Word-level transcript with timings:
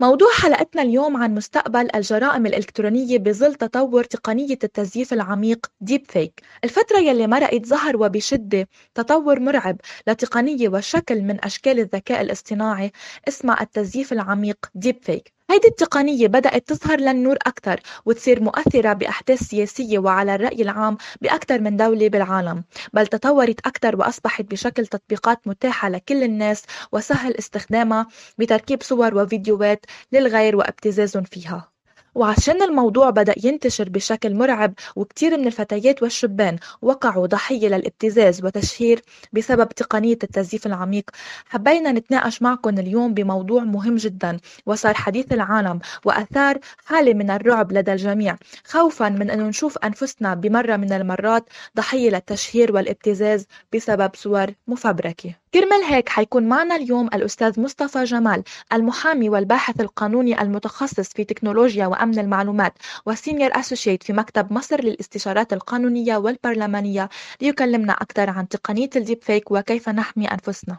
موضوع 0.00 0.28
حلقتنا 0.32 0.82
اليوم 0.82 1.16
عن 1.16 1.34
مستقبل 1.34 1.88
الجرائم 1.94 2.46
الإلكترونية 2.46 3.18
بظل 3.18 3.54
تطور 3.54 4.04
تقنية 4.04 4.58
التزييف 4.64 5.12
العميق 5.12 5.66
deepfake 5.80 6.42
الفترة 6.64 6.98
يلي 6.98 7.26
مرقت 7.26 7.66
ظهر 7.66 7.96
وبشدة 7.96 8.68
تطور 8.94 9.40
مرعب 9.40 9.76
لتقنية 10.06 10.68
وشكل 10.68 11.22
من 11.22 11.44
أشكال 11.44 11.80
الذكاء 11.80 12.20
الاصطناعي 12.20 12.92
اسمها 13.28 13.62
التزييف 13.62 14.12
العميق 14.12 14.66
deepfake 14.74 15.32
هيدي 15.50 15.68
التقنية 15.68 16.26
بدأت 16.28 16.68
تظهر 16.68 17.00
للنور 17.00 17.36
أكثر 17.46 17.80
وتصير 18.06 18.42
مؤثرة 18.42 18.92
بأحداث 18.92 19.38
سياسية 19.42 19.98
وعلى 19.98 20.34
الرأي 20.34 20.62
العام 20.62 20.96
بأكثر 21.20 21.60
من 21.60 21.76
دولة 21.76 22.08
بالعالم 22.08 22.64
بل 22.92 23.06
تطورت 23.06 23.66
أكثر 23.66 23.96
وأصبحت 23.96 24.44
بشكل 24.44 24.86
تطبيقات 24.86 25.48
متاحة 25.48 25.88
لكل 25.88 26.22
الناس 26.22 26.62
وسهل 26.92 27.36
استخدامها 27.36 28.06
بتركيب 28.38 28.82
صور 28.82 29.14
وفيديوهات 29.14 29.86
للغير 30.12 30.56
وابتزازهم 30.56 31.22
فيها. 31.24 31.73
وعشان 32.14 32.62
الموضوع 32.62 33.10
بدأ 33.10 33.34
ينتشر 33.44 33.88
بشكل 33.88 34.34
مرعب 34.34 34.74
وكتير 34.96 35.38
من 35.38 35.46
الفتيات 35.46 36.02
والشبان 36.02 36.58
وقعوا 36.82 37.26
ضحية 37.26 37.68
للابتزاز 37.68 38.44
وتشهير 38.44 39.02
بسبب 39.32 39.68
تقنية 39.68 40.18
التزييف 40.22 40.66
العميق. 40.66 41.10
حبينا 41.48 41.92
نتناقش 41.92 42.42
معكم 42.42 42.78
اليوم 42.78 43.14
بموضوع 43.14 43.62
مهم 43.64 43.96
جدا 43.96 44.36
وصار 44.66 44.94
حديث 44.94 45.32
العالم 45.32 45.78
وأثار 46.04 46.58
حالة 46.84 47.14
من 47.14 47.30
الرعب 47.30 47.72
لدى 47.72 47.92
الجميع. 47.92 48.36
خوفا 48.64 49.08
من 49.08 49.30
أنه 49.30 49.48
نشوف 49.48 49.78
أنفسنا 49.78 50.34
بمرة 50.34 50.76
من 50.76 50.92
المرات 50.92 51.44
ضحية 51.76 52.10
للتشهير 52.10 52.74
والابتزاز 52.74 53.46
بسبب 53.74 54.10
صور 54.14 54.46
مفبركة. 54.66 55.43
كرمال 55.54 55.82
هيك 55.84 56.08
حيكون 56.08 56.48
معنا 56.48 56.76
اليوم 56.76 57.06
الأستاذ 57.06 57.60
مصطفى 57.60 58.04
جمال 58.04 58.42
المحامي 58.72 59.28
والباحث 59.28 59.80
القانوني 59.80 60.42
المتخصص 60.42 61.08
في 61.12 61.24
تكنولوجيا 61.24 61.86
وأمن 61.86 62.18
المعلومات 62.18 62.72
و 63.06 63.12
Senior 63.12 63.50
Associate 63.52 64.02
في 64.02 64.12
مكتب 64.12 64.52
مصر 64.52 64.84
للاستشارات 64.84 65.52
القانونية 65.52 66.16
والبرلمانية. 66.16 67.08
ليكلمنا 67.42 67.92
أكثر 67.92 68.30
عن 68.30 68.48
تقنية 68.48 68.90
ال 68.96 69.22
deepfake 69.22 69.50
وكيف 69.50 69.88
نحمي 69.88 70.26
أنفسنا. 70.26 70.76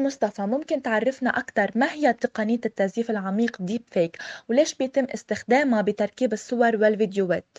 مصطفى 0.00 0.42
ممكن 0.42 0.82
تعرفنا 0.82 1.30
أكثر 1.30 1.70
ما 1.74 1.92
هي 1.92 2.12
تقنية 2.12 2.60
التزييف 2.66 3.10
العميق 3.10 3.62
deepfake 3.62 4.18
وليش 4.48 4.74
بيتم 4.74 5.04
استخدامها 5.14 5.82
بتركيب 5.82 6.32
الصور 6.32 6.76
والفيديوهات؟ 6.76 7.58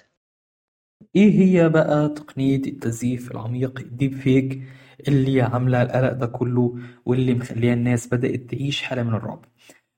إيه 1.16 1.32
هي 1.40 1.70
بقى 1.70 2.10
تقنية 2.10 2.62
التزييف 2.68 3.32
العميق 3.32 3.80
الديب 3.80 4.14
فيك 4.14 4.62
اللي 5.08 5.42
عاملة 5.42 5.82
القلق 5.82 6.12
ده 6.14 6.26
كله 6.26 6.76
واللي 7.06 7.34
مخليها 7.34 7.74
الناس 7.74 8.08
بدأت 8.08 8.40
تعيش 8.50 8.82
حالة 8.82 9.04
من 9.04 9.14
الرعب. 9.14 9.46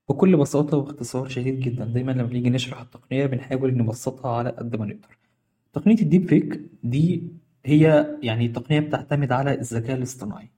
بكل 0.09 0.37
بساطة 0.37 0.77
واختصار 0.77 1.27
شديد 1.27 1.59
جدا 1.59 1.85
دايما 1.85 2.11
لما 2.11 2.33
نيجي 2.33 2.49
نشرح 2.49 2.81
التقنية 2.81 3.25
بنحاول 3.25 3.77
نبسطها 3.77 4.31
على 4.37 4.49
قد 4.49 4.75
ما 4.75 4.85
نقدر. 4.85 5.17
تقنية 5.73 6.01
الديب 6.01 6.27
فيك 6.29 6.61
دي 6.83 7.23
هي 7.65 8.07
يعني 8.23 8.47
تقنية 8.47 8.79
بتعتمد 8.79 9.31
على 9.31 9.53
الذكاء 9.53 9.97
الاصطناعي. 9.97 10.49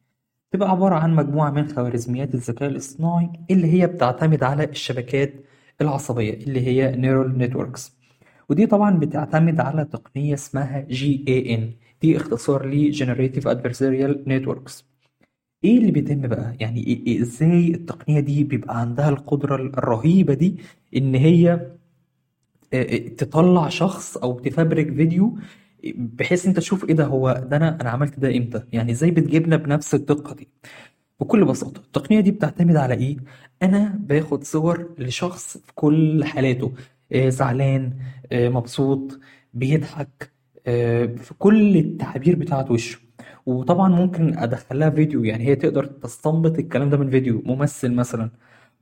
تبقى 0.52 0.70
عبارة 0.70 0.96
عن 0.96 1.16
مجموعة 1.16 1.52
من 1.52 1.68
خوارزميات 1.68 2.36
الذكاء 2.36 2.70
الاصطناعي 2.70 3.30
اللي 3.52 3.68
هي 3.74 3.88
بتعتمد 3.88 4.44
على 4.44 4.64
الشبكات 4.64 5.34
العصبية 5.82 6.34
اللي 6.34 6.62
هي 6.68 6.96
neural 6.96 7.38
networks 7.38 7.98
ودي 8.50 8.66
طبعا 8.66 8.98
بتعتمد 9.00 9.60
على 9.60 9.86
تقنية 9.86 10.34
اسمها 10.34 10.88
GAN 11.30 11.72
دي 12.02 12.18
اختصار 12.18 12.66
ل 12.66 12.94
Generative 12.94 13.44
Adversarial 13.44 14.28
Networks. 14.30 14.84
إيه 15.64 15.78
اللي 15.78 15.92
بيتم 15.92 16.22
بقى؟ 16.28 16.56
يعني 16.60 16.88
إيه 16.88 17.08
إيه 17.08 17.22
إزاي 17.22 17.68
التقنية 17.72 18.20
دي 18.20 18.44
بيبقى 18.44 18.80
عندها 18.80 19.10
القدرة 19.10 19.56
الرهيبة 19.56 20.34
دي 20.34 20.56
إن 20.96 21.16
هي 21.16 21.52
آه، 21.52 21.70
آه، 22.74 23.08
تطلع 23.08 23.70
شخص 23.70 24.18
أو 24.18 24.40
تفبرك 24.40 24.94
فيديو 24.94 25.38
بحيث 25.96 26.46
أنت 26.46 26.58
تشوف 26.58 26.86
إيه 26.90 26.94
ده 26.96 27.06
هو 27.06 27.44
ده 27.50 27.58
أنا 27.58 27.82
أنا 27.82 27.90
عملت 27.90 28.20
ده 28.20 28.38
إمتى؟ 28.38 28.64
يعني 28.74 28.92
إزاي 28.92 29.12
بتجيبنا 29.12 29.56
بنفس 29.58 29.96
الدقة 29.96 30.36
دي؟ 30.36 30.48
بكل 31.20 31.46
بساطة 31.46 31.80
التقنية 31.80 32.20
دي 32.20 32.32
بتعتمد 32.32 32.76
على 32.76 32.94
إيه؟ 32.94 33.18
أنا 33.64 34.00
باخد 34.00 34.44
صور 34.44 34.96
لشخص 35.00 35.58
في 35.58 35.72
كل 35.76 36.24
حالاته 36.26 36.74
آه، 37.12 37.30
زعلان 37.30 37.94
مبسوط 38.34 39.20
بيضحك 39.54 40.32
في 41.18 41.34
كل 41.40 41.78
التعابير 41.78 42.36
بتاعت 42.36 42.72
وشه. 42.72 43.00
وطبعا 43.46 43.90
ممكن 43.90 44.38
أدخلها 44.38 44.90
فيديو 44.90 45.24
يعني 45.24 45.46
هي 45.48 45.56
تقدر 45.56 45.86
تستنبط 45.86 46.60
الكلام 46.60 46.90
ده 46.90 46.98
من 46.98 47.10
فيديو 47.10 47.42
ممثل 47.46 47.94
مثلا. 47.94 48.30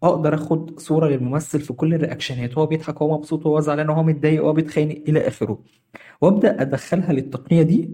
أقدر 0.04 0.36
أخد 0.36 0.80
صورة 0.80 1.08
للممثل 1.10 1.60
في 1.62 1.74
كل 1.74 1.94
الرياكشنات 1.94 2.58
هو 2.58 2.66
بيضحك 2.66 2.98
هو 3.02 3.18
مبسوط 3.18 3.46
هو 3.48 3.60
زعلان 3.60 3.90
هو 3.90 4.04
متضايق 4.04 4.44
هو 4.44 4.54
بيتخانق 4.54 4.96
إلى 5.08 5.28
آخره. 5.28 5.64
وأبدأ 6.22 6.62
أدخلها 6.62 7.14
للتقنية 7.14 7.62
دي. 7.62 7.90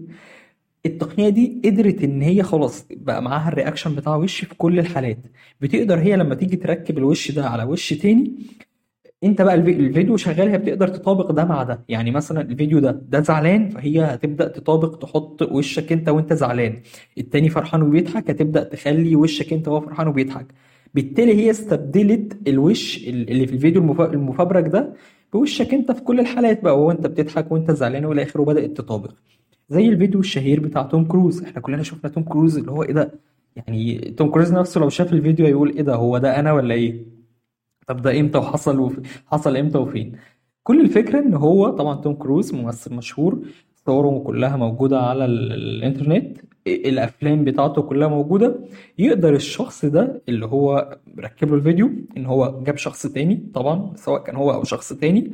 التقنية 0.86 1.28
دي 1.28 1.62
قدرت 1.64 2.02
إن 2.04 2.22
هي 2.22 2.42
خلاص 2.42 2.86
بقى 2.90 3.22
معاها 3.22 3.48
ال 3.48 3.53
reaction 3.53 3.94
بتاع 3.94 4.16
وش 4.16 4.44
في 4.44 4.54
كل 4.54 4.78
الحالات. 4.78 5.18
بتقدر 5.60 5.98
هي 5.98 6.16
لما 6.16 6.34
تيجي 6.34 6.56
تركب 6.56 6.98
الوش 6.98 7.30
ده 7.32 7.46
على 7.48 7.64
وش 7.64 7.92
تاني 7.92 8.32
انت 9.24 9.42
بقى 9.42 9.54
الفي- 9.54 9.70
الفيديو 9.76 10.16
شغال 10.16 10.48
هي 10.48 10.58
بتقدر 10.58 10.88
تطابق 10.88 11.30
ده 11.32 11.44
مع 11.44 11.62
ده. 11.62 11.84
يعني 11.88 12.10
مثلا 12.10 12.40
الفيديو 12.40 12.78
ده 12.78 12.90
ده 13.08 13.20
زعلان 13.20 13.68
فهي 13.70 14.00
هتبدأ 14.00 14.48
تطابق 14.48 14.98
تحط 14.98 15.42
وشك 15.42 15.92
انت 15.92 16.08
وانت 16.08 16.32
زعلان. 16.32 16.80
التاني 17.18 17.48
فرحان 17.48 17.82
وبيضحك 17.82 18.30
هتبدأ 18.30 18.62
تخلي 18.64 19.16
وشك 19.16 19.52
انت 19.52 19.68
وهو 19.68 19.80
فرحان 19.80 20.08
وبيضحك. 20.08 20.46
بالتالي 20.94 21.34
هي 21.34 21.50
استبدلت 21.50 22.48
الوش 22.48 23.08
اللي 23.08 23.46
في 23.46 23.52
الفيديو 23.54 23.82
المف- 23.82 24.00
المفبرك 24.00 24.68
ده 24.68 24.92
بوشك 25.32 25.74
انت 25.74 25.92
في 25.92 26.00
كل 26.02 26.20
الحالات 26.20 26.62
بقى. 26.64 26.78
وهو 26.78 26.90
انت 26.90 27.06
بتضحك 27.06 27.52
وانت 27.52 27.70
زعلان 27.70 28.04
وإلى 28.04 28.22
آخره 28.22 28.42
بدأت 28.42 28.76
تطابق. 28.76 29.10
زي 29.68 29.88
الفيديو 29.88 30.20
الشهير 30.20 30.60
بتاع 30.60 30.82
توم 30.82 31.04
كروز. 31.04 31.42
إحنا 31.42 31.60
كلنا 31.60 31.82
شفنا 31.82 32.10
توم 32.10 32.22
كروز 32.24 32.58
اللي 32.58 32.70
هو 32.70 32.82
إيه 32.82 32.92
ده؟ 32.92 33.10
يعني 33.56 33.98
توم 34.16 34.30
كروز 34.30 34.52
نفسه 34.52 34.80
لو 34.80 34.88
شاف 34.88 35.12
الفيديو 35.12 35.46
هيقول 35.46 35.70
إيه 35.70 35.82
ده؟ 35.82 35.94
هو 35.94 36.18
ده 36.18 36.40
أنا 36.40 36.52
ولا 36.52 36.74
إيه؟ 36.74 37.13
طب 37.86 38.02
ده 38.02 38.20
إمتى 38.20 38.38
وحصل 38.38 38.78
وف... 38.80 39.00
حصل 39.26 39.56
إمتى 39.56 39.78
وفين؟ 39.78 40.12
كل 40.62 40.80
الفكرة 40.80 41.18
إن 41.18 41.34
هو 41.34 41.70
طبعا 41.70 41.94
توم 42.00 42.14
كروز 42.14 42.54
ممثل 42.54 42.94
مشهور 42.94 43.38
صوره 43.86 44.18
كلها 44.18 44.56
موجودة 44.56 45.00
على 45.00 45.24
ال... 45.24 45.52
الإنترنت 45.52 46.38
الأفلام 46.66 47.44
بتاعته 47.44 47.82
كلها 47.82 48.08
موجودة. 48.08 48.58
يقدر 48.98 49.34
الشخص 49.34 49.84
ده 49.84 50.22
اللي 50.28 50.46
هو 50.46 50.98
ركب 51.18 51.48
له 51.48 51.54
الفيديو 51.54 51.90
إن 52.16 52.26
هو 52.26 52.62
جاب 52.66 52.76
شخص 52.76 53.06
تاني 53.06 53.46
طبعا 53.54 53.92
سواء 53.96 54.22
كان 54.22 54.36
هو 54.36 54.50
أو 54.52 54.64
شخص 54.64 54.92
تاني 54.92 55.30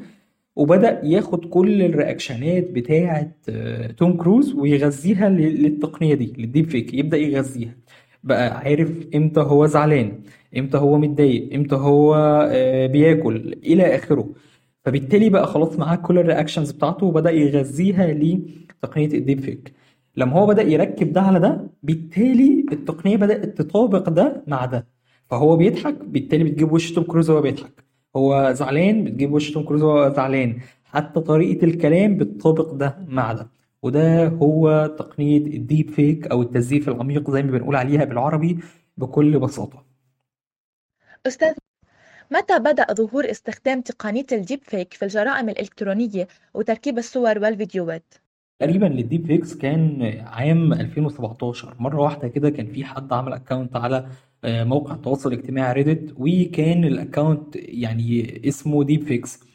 وبدأ 0.57 1.01
ياخد 1.05 1.45
كل 1.45 1.83
ال 1.83 1.92
reaction 1.92 2.62
ات 2.62 2.71
بتاعة 2.71 3.33
آه، 3.49 3.91
توم 3.91 4.17
كروز 4.17 4.55
ويغذيها 4.55 5.29
لل- 5.29 5.63
للتقنية 5.63 6.15
دي 6.15 6.33
لل 6.39 6.71
deepfake 6.71 6.95
يبدأ 6.95 7.17
يغذيها. 7.17 7.75
بقى 8.23 8.59
عارف 8.59 9.07
إمتى 9.15 9.41
هو 9.41 9.67
زعلان 9.67 10.23
إمتى 10.57 10.79
هو 10.79 10.99
متضايق 10.99 11.55
إمتى 11.55 11.75
هو 11.75 12.15
آه، 12.53 12.87
بياكل 12.87 13.37
إلى 13.65 13.97
آخره. 13.97 14.29
فبالتالي 14.85 15.29
بقى 15.31 15.47
خلاص 15.47 15.79
معاه 15.79 15.97
كل 15.97 16.19
ال 16.19 16.24
reactions 16.24 16.71
بتاعته 16.73 17.07
وبدأ 17.07 17.31
يغذيها 17.31 18.07
لتقنية 18.13 19.07
ال 19.07 19.41
deepfake. 19.41 19.73
لما 20.17 20.33
هو 20.33 20.47
بدأ 20.47 20.63
يركب 20.63 21.13
ده 21.13 21.21
على 21.21 21.41
ده 21.41 21.71
بالتالي 21.83 22.67
التقنية 22.73 23.17
بدأت 23.17 23.59
تطابق 23.63 24.09
ده 24.09 24.45
مع 24.47 24.65
ده. 24.65 24.87
فهو 25.31 25.57
بيضحك 25.57 25.95
بالتالي 26.05 26.45
بتجيب 26.45 26.73
وش 26.73 26.93
توم 26.93 27.05
كروز 27.05 27.31
وهو 27.31 27.41
بيضحك. 27.43 27.85
هو 28.17 28.53
زعلان 28.53 29.05
بتجيب 29.05 29.33
وش 29.33 29.51
توم 29.51 29.63
كروز 29.65 29.83
وهو 29.83 30.13
زعلان. 30.17 30.59
حتى 30.85 31.21
طريقة 31.21 31.65
الكلام 31.65 32.17
بتطابق 32.17 32.73
ده 32.75 32.99
مع 33.09 33.33
ده. 33.33 33.51
وده 33.83 34.29
هو 34.29 34.87
تقنية 34.99 35.39
ال 35.39 35.91
deepfake 35.91 36.27
أو 36.27 36.43
التزييف 36.43 36.89
العميق 36.89 37.31
زي 37.31 37.43
ما 37.43 37.51
بنقول 37.51 37.77
عليها 37.77 38.05
بالعربي 38.05 38.59
بكل 38.97 39.39
بساطة. 39.39 39.85
أستاذ 41.27 41.55
متى 42.31 42.59
بدأ 42.59 42.95
ظهور 42.95 43.31
استخدام 43.31 43.81
تقنية 43.81 44.27
ال 44.33 44.61
deepfake 44.63 44.95
في 44.95 45.05
الجرائم 45.05 45.49
الإلكترونية 45.49 46.29
وتركيب 46.55 46.99
الصور 46.99 47.39
والفيديوهات؟ 47.39 48.15
تقريبا 48.59 48.87
لل 48.87 49.27
deepfakes 49.27 49.55
كان 49.55 50.03
عام 50.27 50.73
2017 50.73 51.77
مرة 51.79 52.01
واحدة 52.03 52.29
كده 52.29 52.51
كان 52.51 52.67
في 52.67 52.85
حد 52.85 53.13
عمل 53.13 53.33
account 53.33 53.77
على 53.77 54.07
آه، 54.45 54.65
موقع 54.65 54.95
التواصل 54.95 55.33
الاجتماعي 55.33 55.73
Reddit 55.73 56.15
وكان 56.19 56.85
ال 56.85 56.94
account 56.94 57.57
يعني 57.57 58.41
اسمه 58.49 58.85
deepfakes. 58.85 59.50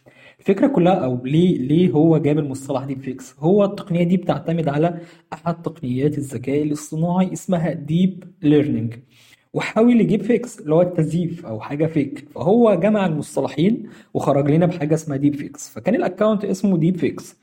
الفكرة 0.45 0.67
كلها 0.67 0.93
أو 0.93 1.25
ليه 1.25 1.57
ليه 1.57 1.91
هو 1.91 2.17
جاب 2.17 2.39
المصطلح 2.39 2.83
deepfakes 2.83 3.35
هو 3.39 3.65
التقنية 3.65 4.03
دي 4.03 4.17
بتعتمد 4.17 4.67
على 4.67 4.99
أحد 5.33 5.61
تقنيات 5.61 6.17
الذكاء 6.17 6.63
الاصطناعي 6.63 7.33
اسمها 7.33 7.73
deep 7.73 8.23
learning 8.41 8.93
وحاول 9.53 10.01
يجيب 10.01 10.23
fakes 10.23 10.59
اللي 10.59 10.75
هو 10.75 10.81
التزييف 10.81 11.45
أو 11.45 11.59
حاجة 11.59 11.85
fake 11.85 12.27
فهو 12.35 12.75
جمع 12.75 13.05
المصطلحين 13.05 13.83
وخرج 14.13 14.51
لنا 14.51 14.65
بحاجة 14.65 14.93
اسمها 14.93 15.17
deepfakes 15.17 15.69
فكان 15.69 15.95
ال 15.95 16.01
account 16.02 16.45
اسمه 16.45 16.77
deepfakes 16.77 17.37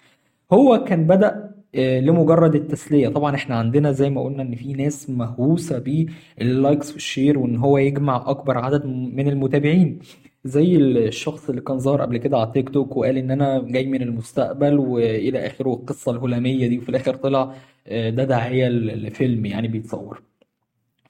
هو 0.52 0.84
كان 0.84 1.06
بدأ 1.06 1.52
آه، 1.74 2.00
لمجرد 2.00 2.54
التسلية. 2.54 3.08
طبعا 3.08 3.34
إحنا 3.34 3.56
عندنا 3.56 3.92
زي 3.92 4.10
ما 4.10 4.22
قلنا 4.22 4.42
إن 4.42 4.54
في 4.54 4.72
ناس 4.72 5.10
مهووسة 5.10 5.78
بال 5.78 6.11
likes 6.11 6.92
وال 6.92 7.05
share 7.05 7.38
وإن 7.38 7.56
هو 7.56 7.78
يجمع 7.78 8.24
أكبر 8.30 8.58
عدد 8.58 8.86
من 8.86 9.28
المتابعين. 9.28 9.98
زي 10.44 10.76
الشخص 10.76 11.48
اللي 11.50 11.60
كان 11.60 11.78
ظهر 11.78 12.02
قبل 12.02 12.16
كده 12.18 12.38
على 12.38 12.50
تيك 12.54 12.68
توك 12.70 12.96
وقال 12.96 13.18
إن 13.18 13.30
أنا 13.30 13.62
جاي 13.68 13.86
من 13.86 14.02
المستقبل 14.02 14.78
وإلى 14.78 15.46
آخره 15.46 15.72
القصة 15.74 16.12
الهلامية 16.12 16.66
دي 16.66 16.78
وفي 16.78 16.88
الآخر 16.88 17.14
طلع 17.16 17.54
آه، 17.86 18.10
ده 18.10 18.24
دعاية 18.24 18.68
لفيلم 18.68 19.46
يعني 19.46 19.68
بيتصور. 19.68 20.22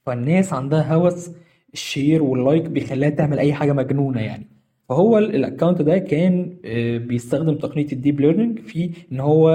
فالناس 0.07 0.53
عندها 0.53 0.95
هوس 0.95 1.31
ال 1.73 1.81
share 1.81 2.23
وال 2.23 2.36
like 2.36 2.63
بيخليها 2.63 3.11
تعمل 3.11 3.39
أي 3.39 3.53
حاجة 3.53 3.73
مجنونة 3.73 4.21
يعني. 4.21 4.47
فهو 4.89 5.19
ال 5.19 5.27
account 5.27 5.83
ده 5.83 5.99
كان 5.99 6.57
آه، 6.65 6.99
بيستخدم 6.99 7.55
تقنية 7.55 7.87
ال 7.93 7.98
deep 7.98 8.21
learning 8.21 8.59
في 8.59 8.91
إن 9.13 9.21
هو 9.21 9.49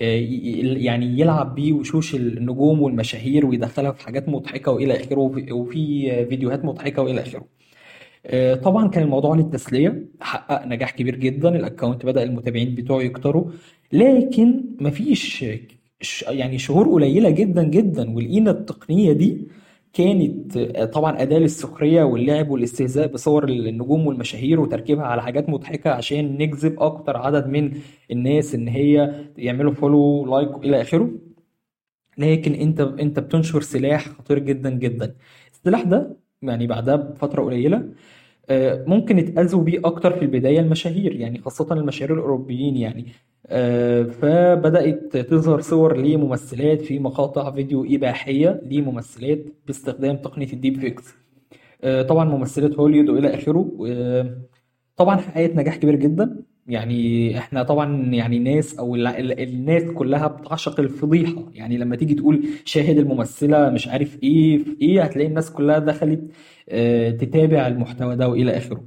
آه، 0.00 0.26
يعني 0.76 1.20
يلعب 1.20 1.54
بيه 1.54 1.72
وشوش 1.72 2.14
النجوم 2.14 2.82
والمشاهير 2.82 3.46
ويدخلها 3.46 3.92
في 3.92 4.04
حاجات 4.04 4.28
مضحكة 4.28 4.72
وإلى 4.72 5.00
آخره 5.00 5.20
وفي 5.52 6.26
فيديوهات 6.26 6.64
مضحكة 6.64 7.02
وإلى 7.02 7.20
آخره. 7.20 7.44
طبعا 8.62 8.88
كان 8.88 9.02
الموضوع 9.04 9.36
للتسليه 9.36 10.06
حقق 10.20 10.66
نجاح 10.66 10.90
كبير 10.90 11.16
جدا 11.16 11.48
ال 11.56 11.62
account 11.62 12.06
بدأ 12.06 12.22
المتابعين 12.22 12.74
بتوعه 12.74 13.02
يكتروا 13.02 13.44
لكن 13.92 14.64
مفيش 14.80 15.44
يعني 16.28 16.58
شهور 16.58 16.88
قليلة 16.88 17.30
جدا 17.30 17.62
جدا 17.62 18.14
ولقينا 18.16 18.50
التقنية 18.50 19.12
دي 19.12 19.48
كانت 19.92 20.58
طبعا 20.92 21.22
أداة 21.22 21.38
للسخرية 21.38 22.02
واللعب 22.02 22.50
والاستهزاء 22.50 23.06
بصور 23.12 23.48
النجوم 23.48 24.06
والمشاهير 24.06 24.60
وتركيبها 24.60 25.04
على 25.04 25.22
حاجات 25.22 25.48
مضحكة 25.48 25.90
عشان 25.90 26.38
نجذب 26.38 26.82
أكتر 26.82 27.16
عدد 27.16 27.46
من 27.46 27.72
الناس 28.10 28.54
إن 28.54 28.68
هي 28.68 29.14
يعملوا 29.38 29.72
follow 29.72 30.26
like 30.26 30.56
إلى 30.64 30.80
آخره. 30.80 31.10
لكن 32.18 32.52
أنت 32.54 32.80
أنت 32.80 33.18
بتنشر 33.20 33.60
سلاح 33.60 34.08
خطير 34.08 34.38
جدا 34.38 34.70
جدا. 34.70 35.14
السلاح 35.52 35.82
ده 35.82 36.16
يعني 36.48 36.66
بعدها 36.66 36.96
بفترة 36.96 37.42
قليلة 37.44 37.88
آه، 38.50 38.84
ممكن 38.86 39.18
يتأذوا 39.18 39.62
بيه 39.62 39.80
أكتر 39.84 40.12
في 40.12 40.22
البداية 40.22 40.60
المشاهير 40.60 41.16
يعني 41.16 41.38
خاصة 41.40 41.74
المشاهير 41.74 42.14
الأوروبيين 42.14 42.76
يعني. 42.76 43.06
آه، 43.46 44.02
فبدأت 44.02 45.16
تظهر 45.16 45.60
صور 45.60 45.96
لممثلات 45.96 46.80
في 46.82 46.98
مقاطع 46.98 47.50
فيديو 47.50 47.84
إباحية 47.90 48.62
لممثلات 48.70 49.46
باستخدام 49.66 50.16
تقنية 50.16 50.52
ال 50.52 50.80
deepfakes. 50.80 51.14
آه، 51.84 52.02
طبعا 52.02 52.24
ممثلات 52.24 52.74
هوليوود 52.74 53.08
وإلى 53.08 53.34
آخره. 53.34 53.70
طبعا 54.96 55.16
حققت 55.16 55.56
نجاح 55.56 55.76
كبير 55.76 55.96
جدا. 55.96 56.42
يعني 56.66 57.38
إحنا 57.38 57.62
طبعا 57.62 58.14
يعني 58.14 58.38
ناس 58.38 58.78
أو 58.78 58.96
الناس 58.96 59.82
كلها 59.82 60.26
بتعشق 60.26 60.80
الفضيحة. 60.80 61.50
يعني 61.54 61.78
لما 61.78 61.96
تيجي 61.96 62.14
تقول 62.14 62.44
شاهد 62.64 62.98
الممثلة 62.98 63.70
مش 63.70 63.88
عارف 63.88 64.18
إيه 64.22 64.58
في 64.58 64.76
إيه 64.82 65.02
هتلاقي 65.02 65.28
الناس 65.28 65.50
كلها 65.52 65.78
دخلت 65.78 66.20
آه، 66.68 67.10
تتابع 67.10 67.66
المحتوى 67.66 68.16
ده 68.16 68.28
وإلى 68.28 68.56
آخره. 68.56 68.84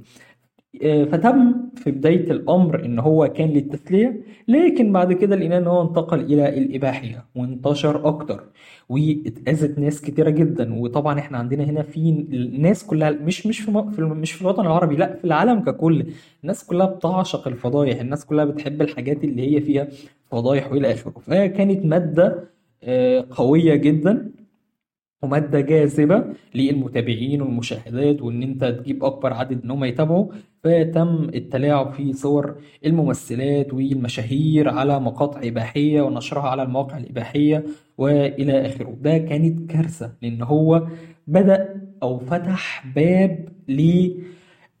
فتم 1.12 1.54
في 1.76 1.90
بداية 1.90 2.30
الأمر 2.30 2.84
إن 2.84 2.98
هو 2.98 3.28
كان 3.28 3.48
للتسلية 3.48 4.20
لكن 4.48 4.92
بعد 4.92 5.12
كده 5.12 5.36
لقينا 5.36 5.58
إن 5.58 5.66
هو 5.66 5.82
انتقل 5.82 6.20
إلى 6.20 6.58
الإباحية 6.58 7.24
وانتشر 7.36 8.08
أكتر 8.08 8.44
واتأذت 8.88 9.78
ناس 9.78 10.00
كتيرة 10.00 10.30
جدا 10.30 10.74
وطبعا 10.74 11.18
إحنا 11.18 11.38
عندنا 11.38 11.64
هنا 11.64 11.82
في 11.82 12.10
الناس 12.32 12.84
كلها 12.84 13.10
مش 13.10 13.46
مش 13.46 13.60
في 13.60 13.70
مش 14.00 14.32
في 14.32 14.42
الوطن 14.42 14.62
العربي 14.66 14.96
لأ 14.96 15.14
في 15.16 15.24
العالم 15.24 15.60
ككل 15.60 16.06
الناس 16.42 16.64
كلها 16.64 16.86
بتعشق 16.86 17.48
الفضايح 17.48 18.00
الناس 18.00 18.24
كلها 18.24 18.44
بتحب 18.44 18.82
الحاجات 18.82 19.24
اللي 19.24 19.56
هي 19.56 19.60
فيها 19.60 19.88
فضايح 20.30 20.72
وإلى 20.72 20.92
آخره. 20.92 21.10
فكانت 21.20 21.84
مادة 21.86 22.44
آه، 22.82 23.26
قوية 23.30 23.74
جدا 23.74 24.30
ومادة 25.22 25.60
جاذبة 25.60 26.24
للمتابعين 26.54 27.42
والمشاهدات 27.42 28.22
وإن 28.22 28.42
أنت 28.42 28.64
تجيب 28.64 29.04
أكبر 29.04 29.32
عدد 29.32 29.64
إن 29.64 29.70
هم 29.70 29.84
يتابعوا. 29.84 30.32
فتم 30.64 31.30
التلاعب 31.34 31.92
في 31.92 32.12
صور 32.12 32.54
الممثلات 32.86 33.74
والمشاهير 33.74 34.68
على 34.68 35.00
مقاطع 35.00 35.40
إباحية 35.44 36.02
ونشرها 36.02 36.42
على 36.48 36.62
المواقع 36.62 36.98
الإباحية 36.98 37.64
وإلى 37.98 38.66
آخره. 38.66 38.96
ده 39.00 39.18
كانت 39.18 39.70
كارثة 39.70 40.12
لأن 40.22 40.42
هو 40.42 40.86
بدأ 41.26 41.80
أو 42.02 42.18
فتح 42.18 42.86
باب 42.94 43.48
ل 43.68 44.10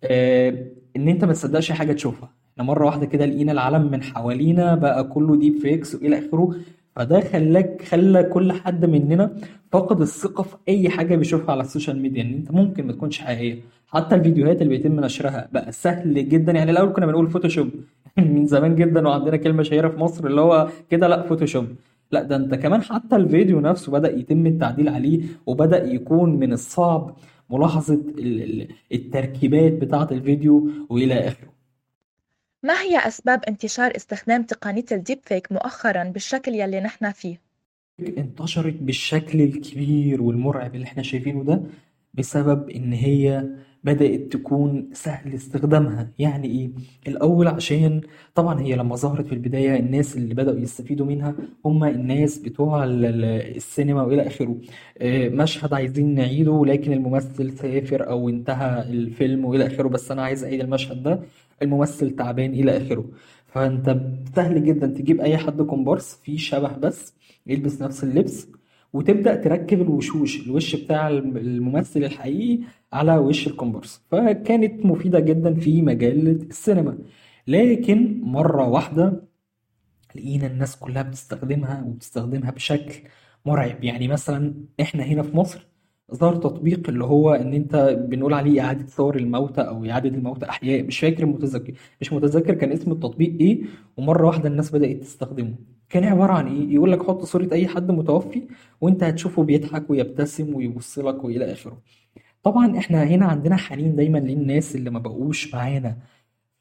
آه 0.04 0.66
إن 0.96 1.08
أنت 1.08 1.24
ما 1.24 1.32
تصدقش 1.32 1.72
حاجة 1.72 1.92
تشوفها. 1.92 2.34
إحنا 2.52 2.64
مرة 2.64 2.86
واحدة 2.86 3.06
كده 3.06 3.26
لقينا 3.26 3.52
العالم 3.52 3.90
من 3.90 4.02
حوالينا 4.02 4.74
بقى 4.74 5.04
كله 5.04 5.36
deepfakes 5.36 5.94
وإلى 5.94 6.18
آخره. 6.18 6.54
فده 6.98 7.20
خلاك 7.20 7.82
خلى 7.82 8.22
كل 8.22 8.52
حد 8.52 8.84
مننا 8.84 9.36
فقد 9.72 10.00
الثقة 10.00 10.42
في 10.42 10.56
أي 10.68 10.88
حاجة 10.88 11.16
بيشوفها 11.16 11.50
على 11.50 11.60
ال 11.60 11.66
social 11.66 12.02
media 12.02 12.22
إن 12.22 12.32
أنت 12.32 12.50
ممكن 12.52 12.86
ما 12.86 12.92
تكونش 12.92 13.18
حقيقية 13.18 13.60
حتى 13.86 14.14
الفيديوهات 14.14 14.62
اللي 14.62 14.76
بيتم 14.76 15.00
نشرها 15.00 15.48
بقى 15.52 15.72
سهل 15.72 16.28
جدا. 16.28 16.52
يعني 16.52 16.70
الأول 16.70 16.92
كنا 16.92 17.06
بنقول 17.06 17.30
فوتوشوب 17.30 17.68
من 18.18 18.46
زمان 18.46 18.74
جدا 18.74 19.08
وعندنا 19.08 19.36
كلمة 19.36 19.62
شهيرة 19.62 19.88
في 19.88 19.96
مصر 19.96 20.26
اللي 20.26 20.40
هو 20.40 20.68
كده 20.90 21.08
لأ 21.08 21.22
فوتوشوب 21.22 21.66
لأ 22.12 22.22
ده 22.22 22.36
أنت 22.36 22.54
كمان 22.54 22.82
حتى 22.82 23.16
الفيديو 23.16 23.60
نفسه 23.60 23.92
بدأ 23.92 24.16
يتم 24.16 24.46
التعديل 24.46 24.88
عليه 24.88 25.22
وبدأ 25.46 25.84
يكون 25.84 26.36
من 26.36 26.52
الصعب 26.52 27.16
ملاحظة 27.50 28.00
التركيبات 28.92 29.72
بتاعة 29.72 30.08
الفيديو 30.12 30.70
وإلى 30.88 31.14
آخره. 31.14 31.57
ما 32.62 32.80
هي 32.80 32.98
أسباب 32.98 33.44
انتشار 33.48 33.96
استخدام 33.96 34.42
تقنية 34.42 34.84
الديب 34.92 35.18
فيك 35.22 35.52
مؤخرا 35.52 36.04
بالشكل 36.04 36.54
يلي 36.54 36.80
نحن 36.80 37.12
فيه؟ 37.12 37.40
انتشرت 38.18 38.74
بالشكل 38.74 39.40
الكبير 39.40 40.22
والمرعب 40.22 40.74
اللي 40.74 40.84
إحنا 40.86 41.02
شايفينه 41.02 41.44
ده 41.44 41.62
بسبب 42.14 42.70
إن 42.70 42.92
هي 42.92 43.44
بدأت 43.84 44.20
تكون 44.32 44.90
سهل 44.92 45.34
استخدامها. 45.34 46.10
يعني 46.18 46.48
إيه؟ 46.48 46.70
الأول 47.08 47.48
عشان 47.48 48.00
طبعا 48.34 48.60
هي 48.60 48.76
لما 48.76 48.96
ظهرت 48.96 49.26
في 49.26 49.32
البداية 49.32 49.76
الناس 49.78 50.16
اللي 50.16 50.34
بدأوا 50.34 50.58
يستفيدوا 50.58 51.06
منها 51.06 51.34
هم 51.64 51.84
الناس 51.84 52.38
بتوع 52.38 52.84
السينما 52.84 54.02
وإلى 54.02 54.26
آخره. 54.26 54.56
آه، 54.98 55.28
مشهد 55.28 55.74
عايزين 55.74 56.14
نعيده 56.14 56.64
لكن 56.66 56.92
الممثل 56.92 57.58
سافر 57.58 58.10
أو 58.10 58.28
انتهى 58.28 58.82
الفيلم 58.82 59.44
وإلى 59.44 59.66
آخره 59.66 59.88
بس 59.88 60.10
أنا 60.10 60.22
عايز 60.22 60.44
أعيد 60.44 60.60
المشهد 60.60 61.02
ده. 61.02 61.20
الممثل 61.62 62.10
تعبان 62.16 62.50
إلى 62.50 62.76
آخره. 62.76 63.10
فأنت 63.46 64.00
سهل 64.36 64.64
جدا 64.64 64.86
تجيب 64.86 65.20
أي 65.20 65.36
حد 65.36 65.62
كومبارس 65.62 66.14
فيه 66.24 66.36
شبه 66.36 66.72
بس 66.76 67.14
يلبس 67.46 67.82
نفس 67.82 68.04
اللبس 68.04 68.48
وتبدأ 68.92 69.34
تركب 69.34 69.80
الوشوش 69.82 70.46
الوش 70.46 70.76
بتاع 70.76 71.08
الممثل 71.08 72.04
الحقيقي 72.04 72.64
على 72.92 73.16
وش 73.18 73.46
الكومبارس. 73.46 74.02
فكانت 74.10 74.86
مفيدة 74.86 75.20
جدا 75.20 75.54
في 75.54 75.82
مجال 75.82 76.28
السينما. 76.28 76.98
لكن 77.46 78.20
مرة 78.20 78.68
واحدة 78.68 79.28
لقينا 80.14 80.46
الناس 80.46 80.76
كلها 80.76 81.02
بتستخدمها 81.02 81.84
وبتستخدمها 81.86 82.50
بشكل 82.50 82.94
مرعب. 83.46 83.84
يعني 83.84 84.08
مثلا 84.08 84.54
إحنا 84.80 85.02
هنا 85.04 85.22
في 85.22 85.36
مصر 85.36 85.66
ظهر 86.14 86.36
تطبيق 86.36 86.88
اللي 86.88 87.04
هو 87.04 87.32
إن 87.34 87.52
أنت 87.54 87.76
بنقول 88.08 88.34
عليه 88.34 88.60
إعادة 88.60 88.86
صور 88.86 89.16
الموتى 89.16 89.60
أو 89.60 89.84
إعادة 89.86 90.08
الموتى 90.08 90.48
أحياء 90.48 90.82
مش 90.82 90.98
فاكر 90.98 91.26
متذكر 91.26 91.72
مش 92.00 92.12
متذكر 92.12 92.54
كان 92.54 92.72
اسم 92.72 92.92
التطبيق 92.92 93.36
إيه 93.40 93.62
ومرة 93.96 94.26
واحدة 94.26 94.48
الناس 94.48 94.70
بدأت 94.70 94.96
تستخدمه. 94.96 95.54
كان 95.88 96.04
عبارة 96.04 96.32
عن 96.32 96.46
إيه؟ 96.46 96.74
يقول 96.74 96.92
لك 96.92 97.02
حط 97.02 97.24
صورة 97.24 97.48
أي 97.52 97.68
حد 97.68 97.90
متوفي 97.90 98.42
وأنت 98.80 99.02
هتشوفه 99.04 99.42
بيضحك 99.42 99.90
ويبتسم 99.90 100.54
ويبص 100.54 100.98
لك 100.98 101.24
وإلى 101.24 101.52
آخره. 101.52 101.78
طبعا 102.42 102.78
إحنا 102.78 103.04
هنا 103.04 103.26
عندنا 103.26 103.56
حنين 103.56 103.96
دايما 103.96 104.18
للناس 104.18 104.76
اللي 104.76 104.90
ما 104.90 104.98
بقوش 104.98 105.54
معانا. 105.54 105.96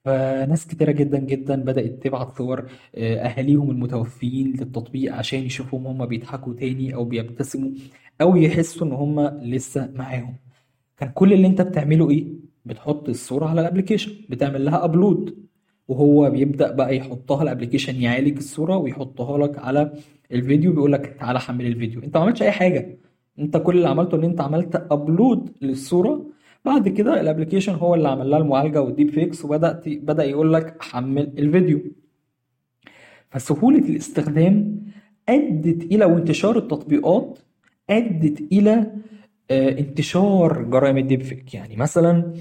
فناس 0.07 0.67
كتيرة 0.67 0.91
جدا 0.91 1.17
جدا 1.19 1.55
بدأت 1.55 2.03
تبعت 2.03 2.37
صور 2.37 2.65
آه، 2.95 3.15
أهاليهم 3.17 3.71
المتوفيين 3.71 4.47
للتطبيق 4.51 5.13
عشان 5.13 5.39
يشوفوهم 5.39 5.87
هما 5.87 6.05
بيضحكوا 6.05 6.53
تاني 6.53 6.95
أو 6.95 7.05
بيبتسموا 7.05 7.69
أو 8.21 8.35
يحسوا 8.35 8.87
إن 8.87 8.91
هما 8.91 9.39
لسه 9.43 9.91
معاهم. 9.95 10.35
كان 10.97 11.09
كل 11.09 11.33
اللي 11.33 11.47
أنت 11.47 11.61
بتعمله 11.61 12.09
إيه؟ 12.09 12.25
بتحط 12.65 13.09
الصورة 13.09 13.45
على 13.45 13.61
ال 13.61 13.65
application 13.65 14.11
بتعمل 14.29 14.65
لها 14.65 14.83
upload 14.85 15.47
وهو 15.87 16.29
بيبدأ 16.29 16.71
بقى 16.71 16.97
يحطها 16.97 17.43
ال 17.43 17.48
application 17.48 18.01
يعالج 18.01 18.37
الصورة 18.37 18.77
ويحطها 18.77 19.37
لك 19.37 19.59
على 19.59 19.93
الفيديو 20.31 20.71
بيقول 20.73 20.91
لك 20.93 21.15
تعالى 21.19 21.39
حمل 21.39 21.65
الفيديو. 21.65 22.03
أنت 22.03 22.17
ما 22.17 22.23
عملتش 22.23 22.41
أي 22.43 22.51
حاجة. 22.51 22.97
أنت 23.39 23.57
كل 23.57 23.77
اللي 23.77 23.89
عملته 23.89 24.15
إن 24.15 24.23
أنت 24.23 24.41
عملت 24.41 24.75
upload 24.91 25.49
للصورة 25.61 26.25
بعد 26.67 26.89
كده 26.89 27.21
ال 27.21 27.25
application 27.25 27.73
هو 27.73 27.95
اللي 27.95 28.09
عمل 28.09 28.29
لها 28.29 28.39
المعالجة 28.39 28.81
وال 28.81 29.09
deepfakes 29.09 29.45
وبدأ 29.45 29.81
بدأ 29.85 30.23
يقول 30.23 30.53
لك 30.53 30.83
حمل 30.83 31.33
الفيديو. 31.37 31.79
فسهولة 33.29 33.79
الاستخدام 33.79 34.85
أدت 35.29 35.83
إلى 35.83 36.05
وانتشار 36.05 36.57
التطبيقات 36.57 37.39
أدت 37.89 38.41
إلى 38.51 38.91
آه، 39.51 39.79
انتشار 39.79 40.61
جرائم 40.61 40.97
ال 40.97 41.21
deepfake 41.21 41.53
يعني 41.53 41.75
مثلا 41.75 42.33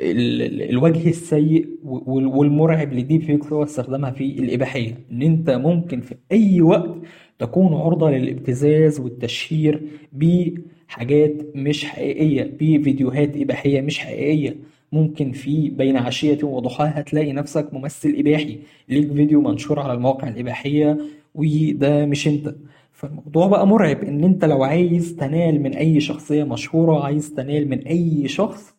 الوجه 0.00 1.08
السيء 1.08 1.68
والمرعب 1.82 2.92
ل 2.92 3.22
deepfakes 3.22 3.52
هو 3.52 3.62
استخدامها 3.62 4.10
في 4.10 4.24
الإباحية. 4.38 4.94
إن 5.12 5.22
أنت 5.22 5.50
ممكن 5.50 6.00
في 6.00 6.14
أي 6.32 6.60
وقت 6.60 6.94
تكون 7.38 7.74
عرضة 7.74 8.10
للابتزاز 8.10 9.00
والتشهير 9.00 9.88
ب 10.12 10.50
حاجات 10.88 11.32
مش 11.54 11.84
حقيقية. 11.84 12.42
بفيديوهات 12.60 13.36
إباحية 13.36 13.80
مش 13.80 13.98
حقيقية. 13.98 14.56
ممكن 14.92 15.32
في 15.32 15.68
بين 15.70 15.96
عشية 15.96 16.38
وضحاها 16.44 17.00
تلاقي 17.02 17.32
نفسك 17.32 17.74
ممثل 17.74 18.14
إباحي. 18.18 18.58
ليك 18.88 19.12
فيديو 19.12 19.40
منشور 19.40 19.80
على 19.80 19.92
المواقع 19.92 20.28
الإباحية 20.28 20.98
وده 21.34 22.06
مش 22.06 22.28
أنت. 22.28 22.54
فالموضوع 22.92 23.46
بقى 23.46 23.66
مرعب 23.66 24.04
إن 24.04 24.24
أنت 24.24 24.44
لو 24.44 24.64
عايز 24.64 25.16
تنال 25.16 25.62
من 25.62 25.74
أي 25.74 26.00
شخصية 26.00 26.44
مشهورة 26.44 27.04
عايز 27.04 27.34
تنال 27.34 27.68
من 27.68 27.78
أي 27.86 28.28
شخص 28.28 28.74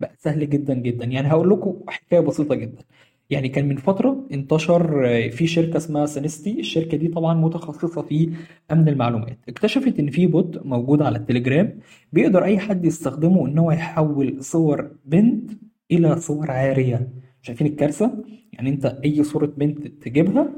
بقى 0.00 0.12
سهل 0.18 0.50
جدا 0.50 0.74
جدا. 0.74 1.04
يعني 1.04 1.28
هقول 1.28 1.50
لكم 1.50 1.76
حكاية 1.88 2.20
بسيطة 2.20 2.54
جدا. 2.54 2.82
يعني 3.30 3.48
كان 3.48 3.68
من 3.68 3.76
فترة 3.76 4.26
انتشر 4.32 5.02
في 5.30 5.46
شركة 5.46 5.76
اسمها 5.76 6.06
سينستي. 6.06 6.60
الشركة 6.60 6.96
دي 6.96 7.08
طبعا 7.08 7.34
متخصصة 7.34 8.02
في 8.02 8.30
أمن 8.72 8.88
المعلومات. 8.88 9.38
اكتشفت 9.48 9.98
إن 9.98 10.10
في 10.10 10.26
bot 10.26 10.66
موجود 10.66 11.02
على 11.02 11.18
التليجرام 11.18 11.78
بيقدر 12.12 12.44
أي 12.44 12.58
حد 12.58 12.84
يستخدمه 12.84 13.46
إن 13.48 13.58
هو 13.58 13.72
يحول 13.72 14.44
صور 14.44 14.90
بنت 15.04 15.50
إلى 15.90 16.16
صور 16.20 16.50
عارية. 16.50 17.08
شايفين 17.42 17.66
الكارثة؟ 17.66 18.24
يعني 18.52 18.70
أنت 18.70 18.86
أي 19.04 19.24
صورة 19.24 19.46
بنت 19.56 19.86
تجيبها 19.86 20.48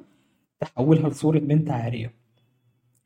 تحولها 0.61 1.09
لصورة 1.09 1.39
بنت 1.39 1.71
عارية. 1.71 2.13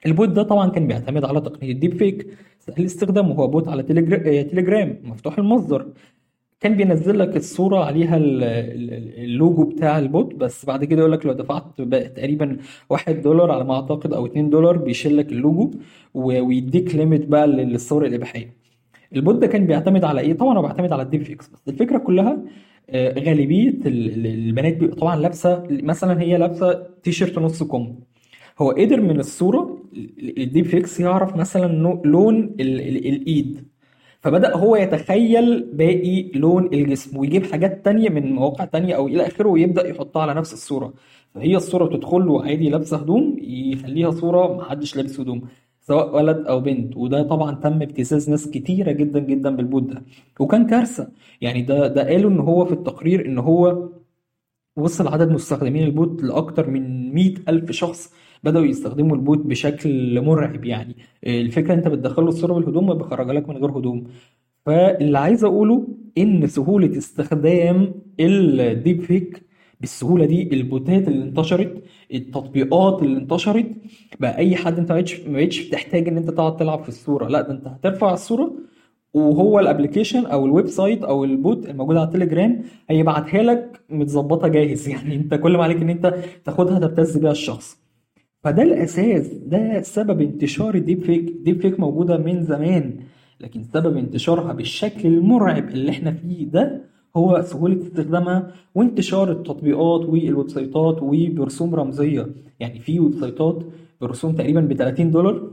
ال 0.06 0.12
bot 0.12 0.28
ده 0.28 0.42
طبعا 0.42 0.70
كان 0.70 0.86
بيعتمد 0.86 1.24
على 1.24 1.40
تقنية 1.40 1.72
deepfake 1.72 2.26
سهل 2.58 2.84
استخدامه. 2.84 3.34
هو 3.34 3.46
bot 3.46 3.68
على 3.68 3.82
تليجرا- 3.82 4.50
تليجرام 4.50 4.98
مفتوح 5.04 5.38
المصدر. 5.38 5.92
كان 6.66 6.76
بينزل 6.76 7.18
لك 7.18 7.36
الصورة 7.36 7.84
عليها 7.84 8.16
ال- 8.16 8.42
ال- 8.44 9.24
اللوجو 9.24 9.64
بتاع 9.64 9.98
ال 9.98 10.07
bot 10.07 10.34
بس 10.34 10.66
بعد 10.66 10.84
كده 10.84 10.98
يقول 11.00 11.12
لك 11.12 11.26
لو 11.26 11.32
دفعت 11.32 11.64
تقريبا 12.16 12.56
واحد 12.90 13.22
دولار 13.22 13.50
على 13.50 13.64
ما 13.64 13.74
أعتقد 13.74 14.12
أو 14.12 14.26
اتنين 14.26 14.50
دولار 14.50 14.76
بيشيل 14.76 15.16
لك 15.16 15.32
اللوجو 15.32 15.70
ويديك 16.14 16.94
limit 16.94 17.26
بقى 17.26 17.46
للصور 17.46 18.06
الإباحية. 18.06 18.56
ال 19.16 19.21
bot 19.21 19.34
ده 19.34 19.46
كان 19.46 19.66
بيعتمد 19.66 20.04
على 20.04 20.20
إيه؟ 20.20 20.32
طبعا 20.32 20.58
هو 20.58 20.62
بيعتمد 20.62 20.92
على 20.92 21.02
ال 21.02 21.22
deepfakes 21.22 21.48
بس 21.48 21.62
الفكرة 21.68 21.98
كلها 21.98 22.38
آه، 22.90 23.18
ال- 23.86 24.26
البنات 24.26 24.76
بيبقى 24.76 24.96
طبعا 24.96 25.16
لابسة 25.16 25.66
مثلا 25.70 26.20
هي 26.20 26.36
لابسة 26.38 26.86
تي 27.02 27.12
شيرت 27.12 27.38
نص 27.38 27.62
كم. 27.62 27.94
هو 28.58 28.70
قدر 28.70 29.00
من 29.00 29.20
الصورة 29.20 29.78
ال- 29.96 30.42
ال 30.42 30.64
deepfakes 30.64 31.00
يعرف 31.00 31.36
مثلا 31.36 31.72
لون 32.04 32.36
ال- 32.60 32.80
ال- 32.80 33.06
الإيد. 33.08 33.64
فبدأ 34.26 34.56
هو 34.56 34.76
يتخيل 34.76 35.70
باقي 35.72 36.30
لون 36.34 36.66
الجسم 36.74 37.16
ويجيب 37.18 37.46
حاجات 37.46 37.84
تانية 37.84 38.08
من 38.08 38.32
مواقع 38.32 38.64
تانية 38.64 38.96
أو 38.96 39.08
إلى 39.08 39.26
آخره 39.26 39.48
ويبدأ 39.48 39.88
يحطها 39.88 40.22
على 40.22 40.34
نفس 40.34 40.52
الصورة. 40.52 40.94
فهي 41.34 41.56
الصورة 41.56 41.84
بتدخل 41.84 42.26
له 42.26 42.44
عادي 42.44 42.70
لابسة 42.70 42.96
هدوم 42.96 43.36
يخليها 43.42 44.10
صورة 44.10 44.56
محدش 44.56 44.96
لابس 44.96 45.20
هدوم 45.20 45.42
سواء 45.80 46.14
ولد 46.16 46.46
أو 46.46 46.60
بنت. 46.60 46.96
وده 46.96 47.22
طبعا 47.22 47.54
تم 47.54 47.82
ابتزاز 47.82 48.30
ناس 48.30 48.50
كتيرة 48.50 48.92
جدا 48.92 49.20
جدا 49.20 49.56
بال 49.56 49.67
bot 49.67 49.82
ده. 49.82 50.02
وكان 50.40 50.66
كارثة. 50.66 51.08
يعني 51.40 51.62
ده 51.62 51.86
ده 51.86 52.02
قالوا 52.08 52.30
إن 52.30 52.40
هو 52.40 52.64
في 52.64 52.72
التقرير 52.72 53.26
إن 53.26 53.38
هو 53.38 53.88
وصل 54.76 55.08
عدد 55.08 55.30
مستخدمين 55.30 55.84
ال 55.84 55.94
bot 55.94 56.22
لأكتر 56.22 56.70
من 56.70 57.14
مئة 57.14 57.34
ألف 57.48 57.70
شخص 57.70 58.12
بدأوا 58.46 58.66
يستخدموا 58.66 59.16
ال 59.16 59.22
bot 59.22 59.38
بشكل 59.38 60.20
مرعب 60.20 60.64
يعني. 60.64 60.96
الفكرة 61.26 61.74
أنت 61.74 61.88
بتدخله 61.88 62.28
الصورة 62.28 62.52
بالهدوم 62.54 62.94
بيخرجها 62.94 63.32
لك 63.32 63.48
من 63.48 63.56
غير 63.56 63.70
هدوم. 63.78 64.04
فاللي 64.66 65.18
عايز 65.18 65.44
أقوله 65.44 65.88
إن 66.18 66.46
سهولة 66.46 66.98
استخدام 66.98 67.94
ال 68.20 69.00
deepfake 69.02 69.42
بالسهولة 69.80 70.24
دي 70.26 70.42
ال 70.54 70.65
bot 70.65 70.98
ات 70.98 71.08
اللي 71.08 71.24
انتشرت 71.24 71.82
التطبيقات 72.14 73.02
اللي 73.02 73.18
انتشرت 73.18 73.66
بقى 74.20 74.36
أي 74.38 74.56
حد 74.56 74.78
أنت 74.78 74.92
ما 74.92 75.02
بقتش 75.28 75.68
بتحتاج 75.68 76.08
إن 76.08 76.16
أنت 76.16 76.30
تقعد 76.30 76.56
تلعب 76.56 76.82
في 76.82 76.88
الصورة. 76.88 77.28
لا 77.28 77.40
ده 77.40 77.52
أنت 77.52 77.66
هترفع 77.68 78.12
الصورة 78.12 78.52
وهو 79.14 79.60
ال 79.60 79.66
application 79.66 80.26
أو 80.26 80.46
ال 80.46 80.66
website 80.66 81.02
أو 81.04 81.24
ال 81.24 81.35
bot 81.35 81.68
الموجود 81.68 81.96
على 81.96 82.06
التليجرام 82.06 82.62
هيبعتها 82.90 83.42
لك 83.42 83.80
متظبطة 83.90 84.48
جاهز. 84.48 84.88
يعني 84.92 85.16
أنت 85.16 85.34
كل 85.34 85.56
ما 85.56 85.64
عليك 85.64 85.76
إن 85.82 85.90
أنت 85.90 86.14
تاخدها 86.44 86.78
تبتز 86.78 87.16
بيها 87.18 87.30
الشخص. 87.32 87.85
فده 88.46 88.62
الأساس 88.62 89.34
ده 89.34 89.82
سبب 89.82 90.20
انتشار 90.20 90.74
ال 90.74 91.02
deepfake 91.02 91.28
ال 91.28 91.60
deepfake 91.60 91.80
موجودة 91.80 92.16
من 92.18 92.42
زمان. 92.42 92.96
لكن 93.40 93.62
سبب 93.62 93.96
انتشارها 93.96 94.52
بالشكل 94.52 95.08
المرعب 95.08 95.68
اللي 95.68 95.90
إحنا 95.90 96.10
فيه 96.10 96.44
ده 96.46 96.82
هو 97.16 97.42
سهولة 97.42 97.82
استخدامها 97.82 98.52
وانتشار 98.74 99.32
التطبيقات 99.32 100.00
وال 100.00 100.48
website 100.48 100.92
ات 100.92 100.98
وبرسوم 101.02 101.74
رمزية. 101.74 102.26
يعني 102.60 102.78
في 102.78 103.00
website 103.00 103.14
ات 103.14 103.62
برسوم 104.00 104.32
تقريبا 104.34 104.60
ب 104.60 104.72
30 104.72 105.10
دولار. 105.10 105.50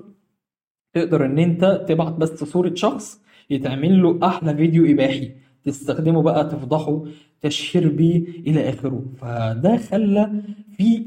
تقدر 0.94 1.26
إن 1.26 1.40
أنت 1.40 1.86
تبعت 1.88 2.14
بس 2.14 2.44
صورة 2.44 2.74
شخص 2.76 3.22
يتعمل 3.50 4.04
له 4.04 4.20
أحلى 4.24 4.56
فيديو 4.56 4.86
إباحي. 4.86 5.32
تستخدمه 5.64 6.22
بقى 6.22 6.44
تفضحه 6.50 7.04
تشهير 7.42 7.90
بيه 7.90 8.18
إلى 8.20 8.70
آخره. 8.70 9.06
فده 9.18 9.78
خلى 9.78 10.42
في 10.78 11.06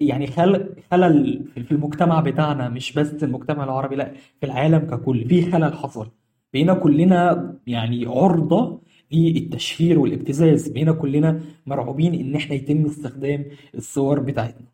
يعني 0.00 0.26
خل 0.26 0.74
خلل 0.90 1.44
في 1.54 1.72
المجتمع 1.72 2.20
بتاعنا 2.20 2.68
مش 2.68 2.92
بس 2.92 3.24
المجتمع 3.24 3.64
العربي 3.64 3.96
لا 3.96 4.12
في 4.40 4.46
العالم 4.46 4.78
ككل. 4.78 5.28
في 5.28 5.50
خلل 5.50 5.74
حصل 5.74 6.10
بقينا 6.54 6.74
كلنا 6.74 7.54
يعني 7.66 8.06
عرضة 8.06 8.80
للتشهير 9.12 9.98
والابتزاز 9.98 10.68
بقينا 10.68 10.92
كلنا 10.92 11.40
مرعوبين 11.66 12.14
إن 12.14 12.34
إحنا 12.34 12.54
يتم 12.54 12.84
استخدام 12.86 13.44
الصور 13.74 14.20
بتاعتنا. 14.20 14.66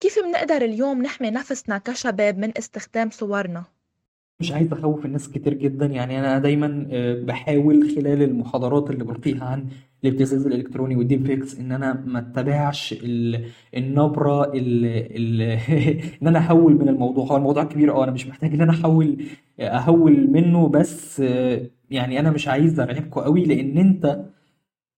كيف 0.00 0.18
منقدر 0.18 0.56
اليوم 0.64 1.02
نحمي 1.02 1.30
نفسنا 1.30 1.78
كشباب 1.78 2.38
من 2.38 2.52
استخدام 2.58 3.10
صورنا؟ 3.10 3.64
مش 4.42 4.52
عايز 4.52 4.72
أخوف 4.72 5.06
الناس 5.06 5.30
كتير 5.30 5.54
جدا. 5.54 5.86
يعني 5.86 6.18
أنا 6.20 6.38
دايما 6.38 6.86
آه، 6.92 7.14
بحاول 7.22 7.90
خلال 7.96 8.22
المحاضرات 8.22 8.90
اللي 8.90 9.04
بلقيها 9.04 9.44
عن 9.44 9.66
الابتزاز 10.04 10.46
الإلكتروني 10.46 10.96
والديب 10.96 11.26
فيكس 11.26 11.58
إن 11.60 11.72
أنا 11.72 12.02
ما 12.06 12.18
أتبعش 12.18 12.92
ال- 13.02 13.44
النبرة 13.76 14.52
ال 14.54 14.86
ال 15.16 15.42
إن 16.22 16.26
أنا 16.28 16.38
أحول 16.38 16.72
من 16.74 16.88
الموضوع. 16.88 17.26
هو 17.26 17.36
الموضوع 17.36 17.64
كبير 17.64 17.92
أه 17.94 18.04
أنا 18.04 18.12
مش 18.12 18.26
محتاج 18.26 18.54
إن 18.54 18.60
أنا 18.60 18.72
أحول 18.72 19.16
أهول 19.60 20.30
منه 20.30 20.68
بس 20.68 21.20
آه، 21.20 21.70
يعني 21.90 22.20
أنا 22.20 22.30
مش 22.30 22.48
عايز 22.48 22.80
ارعبكم 22.80 23.20
قوي 23.20 23.44
لأن 23.44 23.78
أنت 23.78 24.24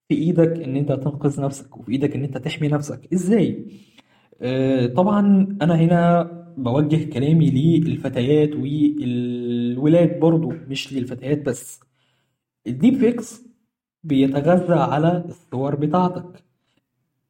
في 0.09 0.15
إيدك 0.15 0.61
إن 0.63 0.77
أنت 0.77 0.93
تنقذ 0.93 1.43
نفسك 1.43 1.77
وفي 1.77 1.93
إيدك 1.93 2.15
إن 2.17 2.25
أنت 2.25 2.39
تحمي 2.39 2.69
نفسك. 2.69 3.01
إزاي؟ 3.15 3.67
آه، 4.43 4.87
طبعا 4.87 5.21
أنا 5.63 5.75
هنا 5.77 6.31
بوجه 6.57 7.11
كلامي 7.13 7.51
للفتيات 7.81 8.51
والولاد 8.57 10.21
برضو 10.21 10.53
مش 10.69 10.93
للفتيات 10.93 11.43
بس. 11.47 11.81
ال 12.67 12.95
deepfakes 12.99 13.43
بيتغذى 14.05 14.75
على 14.75 15.25
الصور 15.29 15.75
بتاعتك 15.77 16.45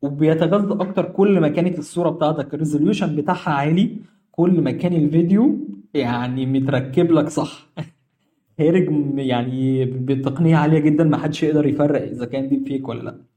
وبيتغذى 0.03 0.75
أكتر 0.85 1.05
كل 1.13 1.41
ما 1.41 1.49
كانت 1.49 1.79
الصورة 1.79 2.11
بتاعتك. 2.11 2.55
ال 2.55 2.60
resolution 2.60 3.17
بتاعها 3.17 3.51
عالي 3.51 3.97
كل 4.33 4.61
ما 4.61 4.71
كان 4.71 4.93
الفيديو 4.93 5.59
يعني 5.95 6.47
متركب 6.47 7.13
لك 7.13 7.29
صح. 7.29 7.69
م- 8.91 9.19
يعني 9.19 9.85
بتقنية 9.85 10.57
عالية 10.57 10.79
جدا 10.79 11.05
ما 11.05 11.17
حدش 11.19 11.43
يقدر 11.43 11.67
يفرق 11.67 12.03
إذا 12.03 12.27
كان 12.27 12.49
deepfake 12.49 12.89
ولا 12.89 13.03
لأ. 13.03 13.34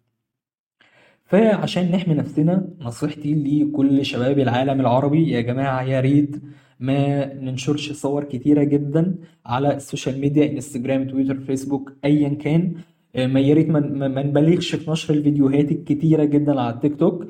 فعشان 1.27 1.91
نحمي 1.91 2.13
نفسنا 2.13 2.67
نصيحتي 2.81 3.35
لكل 3.35 4.05
شباب 4.05 4.39
العالم 4.39 4.79
العربي 4.81 5.31
يا 5.31 5.41
جماعة 5.41 5.83
يا 5.83 5.99
ريت 5.99 6.41
ما 6.79 7.33
ننشرش 7.33 7.91
صور 7.91 8.23
كتيرة 8.23 8.63
جدا 8.63 9.15
على 9.45 9.75
ال 9.75 9.81
social 9.81 10.19
media 10.21 10.51
انستجرام 10.51 11.07
تويتر 11.07 11.39
فيسبوك 11.39 11.93
ايا 12.05 12.29
كان. 12.29 12.73
آه، 13.15 13.27
ما 13.27 13.39
يا 13.39 13.53
ريت 13.53 13.69
ما 13.69 14.23
نبالغش 14.23 14.75
في 14.75 14.91
نشر 14.91 15.13
الفيديوهات 15.13 15.71
الكتيرة 15.71 16.23
جدا 16.23 16.61
على 16.61 16.73
التيك 16.73 16.95
توك 16.95 17.27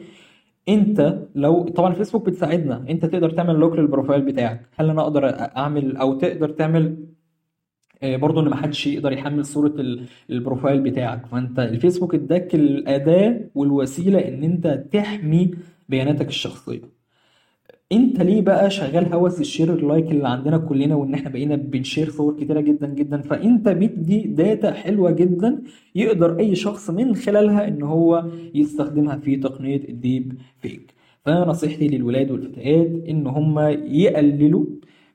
انت 0.70 1.20
لو 1.36 1.64
طبعا 1.64 1.92
الفيسبوك 1.92 2.26
بتساعدنا. 2.26 2.86
انت 2.90 3.06
تقدر 3.06 3.30
تعمل 3.30 3.56
lock 3.56 3.76
لل 3.76 3.86
profile 3.86 4.22
بتاعك. 4.22 4.62
هل 4.76 4.90
أنا 4.90 5.02
أقدر 5.02 5.30
أعمل 5.58 5.98
أو 5.98 6.14
تقدر 6.14 6.50
تعمل 6.50 6.98
آه، 8.04 8.16
برضه 8.16 8.42
إن 8.42 8.50
محدش 8.50 8.88
يقدر 8.88 9.12
يحمل 9.12 9.46
صورة 9.46 9.74
ال- 9.80 10.04
profile 10.30 10.82
بتاعك. 10.82 11.26
فأنت 11.26 11.60
الفيسبوك 11.60 12.16
اداك 12.16 12.56
الأداة 12.56 13.40
والوسيلة 13.56 14.20
إن 14.28 14.44
أنت 14.44 14.84
تحمي 14.92 15.52
بياناتك 15.90 16.28
الشخصية. 16.28 16.98
أنت 17.92 18.22
ليه 18.22 18.42
بقى 18.42 18.70
شغال 18.70 19.14
هوس 19.14 19.42
ال 19.42 19.47
share 19.47 19.74
ال 19.74 19.82
like 19.82 20.12
اللي 20.12 20.28
عندنا 20.28 20.58
كلنا 20.58 20.96
وإن 20.96 21.14
إحنا 21.14 21.30
بقينا 21.30 21.56
بنشير 21.56 22.10
صور 22.10 22.34
كتيرة 22.40 22.62
جدا 22.62 22.88
جدا؟ 22.88 23.22
فأنت 23.22 23.70
بتدي 23.70 24.22
data 24.22 24.74
حلوة 24.74 25.12
جدا 25.12 25.62
يقدر 25.96 26.40
أي 26.40 26.56
شخص 26.56 26.90
من 26.90 27.16
خلالها 27.16 27.68
إن 27.68 27.82
هو 27.84 28.26
يستخدمها 28.56 29.18
في 29.18 29.36
تقنية 29.36 29.82
الديب 29.90 30.34
فيك. 30.62 30.94
فنصيحتي 31.26 31.88
للولاد 31.88 32.32
والفتيات 32.32 32.92
إن 33.10 33.28
هم 33.28 33.60
يقللوا 33.88 34.66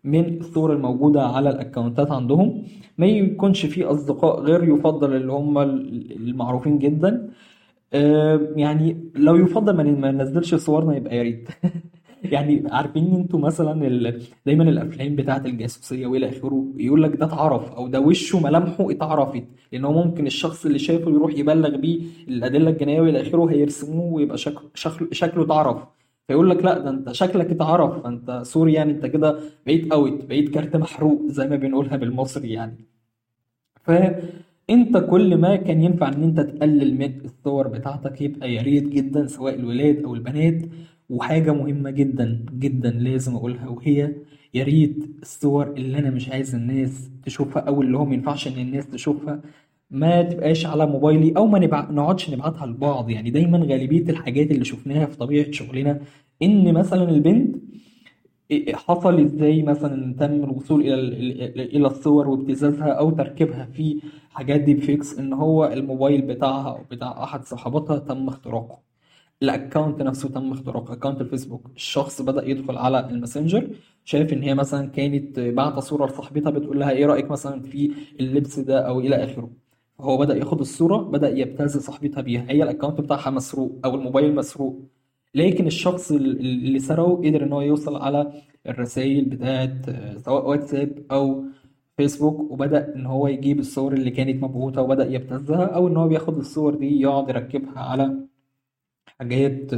من 0.05 0.39
الصور 0.41 0.73
الموجودة 0.73 1.23
على 1.23 1.51
الأكونتات 1.51 2.11
عندهم. 2.11 2.65
ما 2.99 3.07
يكونش 3.07 3.67
فيه 3.67 3.91
أصدقاء 3.93 4.41
غير 4.41 4.65
يفضل 4.65 5.17
اللي 5.17 5.33
هم 5.33 5.59
المعروفين 5.59 6.79
جدا. 6.79 7.31
آه، 7.93 8.41
يعني 8.57 9.11
لو 9.15 9.37
يفضل 9.37 9.73
ما 9.77 10.11
ننزلش 10.13 10.55
صورنا 10.55 10.97
يبقى 10.97 11.17
يا 11.17 11.23
ريت. 11.23 11.49
يعني 12.33 12.65
عارفين 12.71 13.15
أنتوا 13.15 13.39
مثلا 13.41 13.87
ال... 13.87 14.23
دايما 14.47 14.65
الأفلام 14.65 15.17
بتاعت 15.17 15.47
الجاسوسية 15.47 16.07
والى 16.07 16.29
آخره 16.29 16.67
يقول 16.77 17.03
لك 17.03 17.17
ده 17.17 17.27
اتعرف 17.27 17.73
أو 17.73 17.89
ده 17.89 18.01
وشه 18.01 18.41
ملامحه 18.41 18.91
اتعرفت. 18.91 19.45
لأن 19.73 19.85
هو 19.85 19.93
ممكن 20.05 20.27
الشخص 20.27 20.67
اللي 20.67 20.79
شافه 20.79 21.11
يروح 21.11 21.35
يبلغ 21.35 21.77
بيه 21.77 22.03
الأدلة 22.29 22.71
الجنائية 22.71 23.01
والى 23.01 23.21
آخره 23.21 23.51
هيرسموه 23.51 24.13
ويبقى 24.13 24.39
شكله, 24.39 24.69
شكله 25.13 25.45
اتعرف. 25.45 25.85
فيقول 26.33 26.51
لك 26.51 26.65
لا 26.65 26.79
ده 26.79 26.91
انت 26.91 27.13
شكلك 27.13 27.51
اتعرف 27.51 28.03
فانت 28.03 28.41
sorry 28.45 28.73
يعني 28.73 28.93
انت 28.93 29.07
كده 29.07 29.39
بقيت 29.67 29.93
out 29.93 30.25
بقيت 30.25 30.49
كارت 30.49 30.77
محروق 30.77 31.23
زي 31.27 31.49
ما 31.49 31.57
بنقولها 31.57 31.97
بالمصري 31.97 32.53
يعني. 32.53 32.85
فانت 33.83 34.97
كل 35.11 35.37
ما 35.37 35.57
كان 35.57 35.83
ينفع 35.83 36.09
ان 36.09 36.23
انت 36.23 36.41
تقلل 36.41 36.99
من 36.99 37.21
الصور 37.25 37.69
بتاعتك 37.69 38.21
يبقى 38.23 38.55
يا 38.55 38.63
ريت 38.63 38.89
جدا 38.89 39.27
سواء 39.27 39.55
الولاد 39.55 40.03
أو 40.05 40.15
البنات. 40.15 40.63
وحاجة 41.11 41.53
مهمة 41.53 41.91
جدا 41.91 42.45
جدا 42.53 42.91
لازم 42.91 43.35
أقولها 43.37 43.69
وهي 43.69 44.13
يا 44.55 44.65
ريت 44.65 44.97
الصور 45.23 45.67
اللي 45.73 45.99
أنا 45.99 46.11
مش 46.11 46.29
عايز 46.29 46.55
الناس 46.55 47.11
تشوفها 47.25 47.63
أو 47.63 47.83
اللي 47.83 47.99
هو 47.99 48.05
ما 48.05 48.15
ينفعش 48.15 48.49
إن 48.49 48.59
الناس 48.59 48.87
تشوفها 48.91 49.41
ما 49.93 50.23
تبقاش 50.23 50.67
على 50.67 50.87
موبايلي 50.87 51.33
أو 51.37 51.47
ما 51.47 51.59
نبع... 51.59 51.91
نقعدش 51.91 52.31
نبعتها 52.31 52.67
لبعض. 52.67 53.11
يعني 53.11 53.31
دايما 53.31 53.59
غالبية 53.59 54.11
الحاجات 54.11 54.51
اللي 54.51 54.65
شفناها 54.65 55.07
في 55.07 55.17
طبيعة 55.17 55.51
شغلنا 55.51 56.01
إن 56.43 56.75
مثلا 56.75 57.11
البنت 57.11 57.57
حصل 58.75 59.21
إزاي 59.21 59.63
مثلا 59.63 60.15
تم 60.19 60.45
الوصول 60.45 60.81
إلى 60.81 60.95
إلى 61.65 61.87
الصور 61.87 62.29
وابتزازها 62.29 62.89
أو 62.93 63.11
تركيبها 63.11 63.67
في 63.67 64.01
حاجات 64.31 64.61
deepfakes 64.61 65.19
إن 65.19 65.33
هو 65.33 65.65
الموبايل 65.65 66.23
بتاعها 66.23 66.69
أو 66.71 66.85
بتاع 66.91 67.25
أحد 67.25 67.45
صحاباتها 67.45 67.99
تم 67.99 68.29
اختراقه. 68.29 68.79
ال 69.43 69.50
account 69.50 70.03
نفسه 70.03 70.29
تم 70.29 70.53
اختراقه. 70.53 70.93
account 70.95 71.21
الفيسبوك. 71.21 71.71
الشخص 71.77 72.23
بدأ 72.23 72.49
يدخل 72.49 72.77
على 72.77 73.11
الماسنجر 73.11 73.71
شايف 74.05 74.33
إن 74.33 74.43
هي 74.43 74.55
مثلا 74.55 74.89
كانت 74.89 75.41
بعت 75.41 75.79
صورة 75.79 76.07
لصاحبتها 76.07 76.51
بتقول 76.51 76.81
لها 76.81 76.91
إيه 76.91 77.07
رأيك 77.07 77.31
مثلا 77.31 77.61
في 77.63 77.93
اللبس 78.21 78.59
ده 78.59 78.81
أو 78.89 79.01
إلى 79.01 79.25
آخره. 79.25 79.51
فهو 80.03 80.17
بدأ 80.17 80.37
ياخد 80.37 80.61
الصورة 80.61 80.97
بدأ 80.97 81.29
يبتز 81.39 81.77
صاحبتها 81.79 82.21
بيها. 82.21 82.45
هي 82.49 82.63
الأكونت 82.63 83.01
بتاعها 83.01 83.31
مسروق 83.31 83.73
أو 83.85 83.95
الموبايل 83.95 84.35
مسروق. 84.35 84.81
لكن 85.35 85.67
الشخص 85.67 86.13
اللي 86.13 86.79
سرقه 86.79 87.17
قدر 87.17 87.43
إن 87.43 87.53
هو 87.53 87.61
يوصل 87.61 87.97
على 87.97 88.33
الرسائل 88.67 89.25
بتاعت 89.25 89.73
سواء 90.25 90.49
واتساب 90.49 90.99
أو 91.13 91.45
فيسبوك 91.97 92.51
وبدأ 92.53 92.95
إن 92.97 93.07
هو 93.07 93.29
يجيب 93.29 93.59
الصور 93.59 93.93
اللي 93.93 94.11
كانت 94.11 94.43
مبعوثة 94.43 94.83
وبدأ 94.83 95.13
يبتزها 95.15 95.65
أو 95.65 95.89
إن 95.89 95.97
هو 95.97 96.09
بياخد 96.09 96.37
الصور 96.37 96.75
دي 96.75 97.01
يقعد 97.01 97.29
يركبها 97.29 97.79
على 97.79 98.17
حاجات 99.07 99.71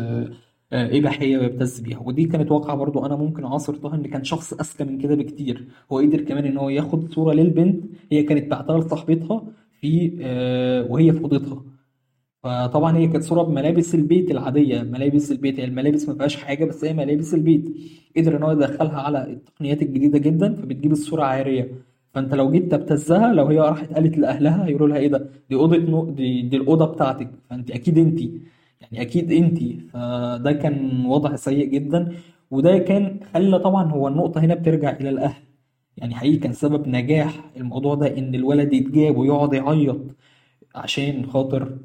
إباحية 0.72 1.38
ويبتز 1.38 1.80
بيها. 1.80 1.98
ودي 2.04 2.24
كانت 2.24 2.50
واقعة 2.52 2.76
برضو 2.76 3.06
أنا 3.06 3.16
ممكن 3.16 3.44
عاصرتها 3.44 3.94
إن 3.94 4.02
كان 4.06 4.24
شخص 4.24 4.52
أذكى 4.52 4.84
من 4.84 4.98
كده 4.98 5.14
بكتير. 5.14 5.68
هو 5.92 5.98
قدر 5.98 6.20
كمان 6.20 6.44
إن 6.44 6.56
هو 6.56 6.68
ياخد 6.68 7.12
صورة 7.12 7.32
للبنت 7.34 7.84
هي 8.12 8.22
كانت 8.22 8.50
بعتها 8.50 8.78
لصاحبتها 8.78 9.44
في 9.84 10.10
وهي 10.90 11.12
في 11.12 11.20
أوضتها. 11.20 11.62
فطبعا 12.42 12.96
هي 12.96 13.06
كانت 13.06 13.24
صورة 13.24 13.42
بملابس 13.42 13.94
البيت 13.94 14.30
العادية. 14.30 14.82
ملابس 14.82 15.32
البيت 15.32 15.60
هي 15.60 15.64
الملابس 15.64 16.08
ما 16.08 16.14
فيهاش 16.14 16.36
حاجة 16.36 16.64
بس 16.64 16.84
هي 16.84 16.92
ملابس 16.94 17.34
البيت. 17.34 17.64
قدر 18.16 18.36
إن 18.36 18.42
هو 18.42 18.52
يدخلها 18.52 19.00
على 19.00 19.30
التقنيات 19.32 19.82
الجديدة 19.82 20.18
جدا 20.18 20.54
فبتجيب 20.56 20.92
الصورة 20.92 21.22
عارية. 21.22 21.72
فأنت 22.14 22.34
لو 22.34 22.50
جيت 22.50 22.72
تبتزها 22.72 23.32
لو 23.32 23.46
هي 23.46 23.58
راحت 23.58 23.92
قالت 23.92 24.18
لأهلها 24.18 24.66
هيقولوا 24.66 24.88
لها 24.88 24.96
إيه 24.98 25.08
ده؟ 25.08 25.30
دي 25.50 25.56
أوضة 25.56 25.76
نو 25.76 26.10
دي, 26.10 26.42
دي 26.42 26.56
الأوضة 26.56 26.84
بتاعتك. 26.86 27.30
فأنت 27.50 27.70
أكيد 27.70 27.98
أنت 27.98 28.20
يعني 28.80 29.02
أكيد 29.02 29.32
أنت. 29.32 29.58
فده 29.92 30.52
كان 30.52 31.06
وضع 31.06 31.36
سيء 31.36 31.66
جدا. 31.68 32.12
وده 32.50 32.78
كان 32.78 33.20
خلى 33.34 33.58
طبعا 33.58 33.90
هو 33.90 34.08
النقطة 34.08 34.40
هنا 34.40 34.54
بترجع 34.54 34.90
إلى 35.00 35.10
الأهل. 35.10 35.43
يعني 35.96 36.14
حقيقي 36.14 36.36
كان 36.36 36.52
سبب 36.52 36.88
نجاح 36.88 37.50
الموضوع 37.56 37.94
ده 37.94 38.18
إن 38.18 38.34
الولد 38.34 38.72
يتجاب 38.72 39.16
ويقعد 39.16 39.52
يعيط 39.52 40.00
عشان 40.74 41.26
خاطر 41.26 41.78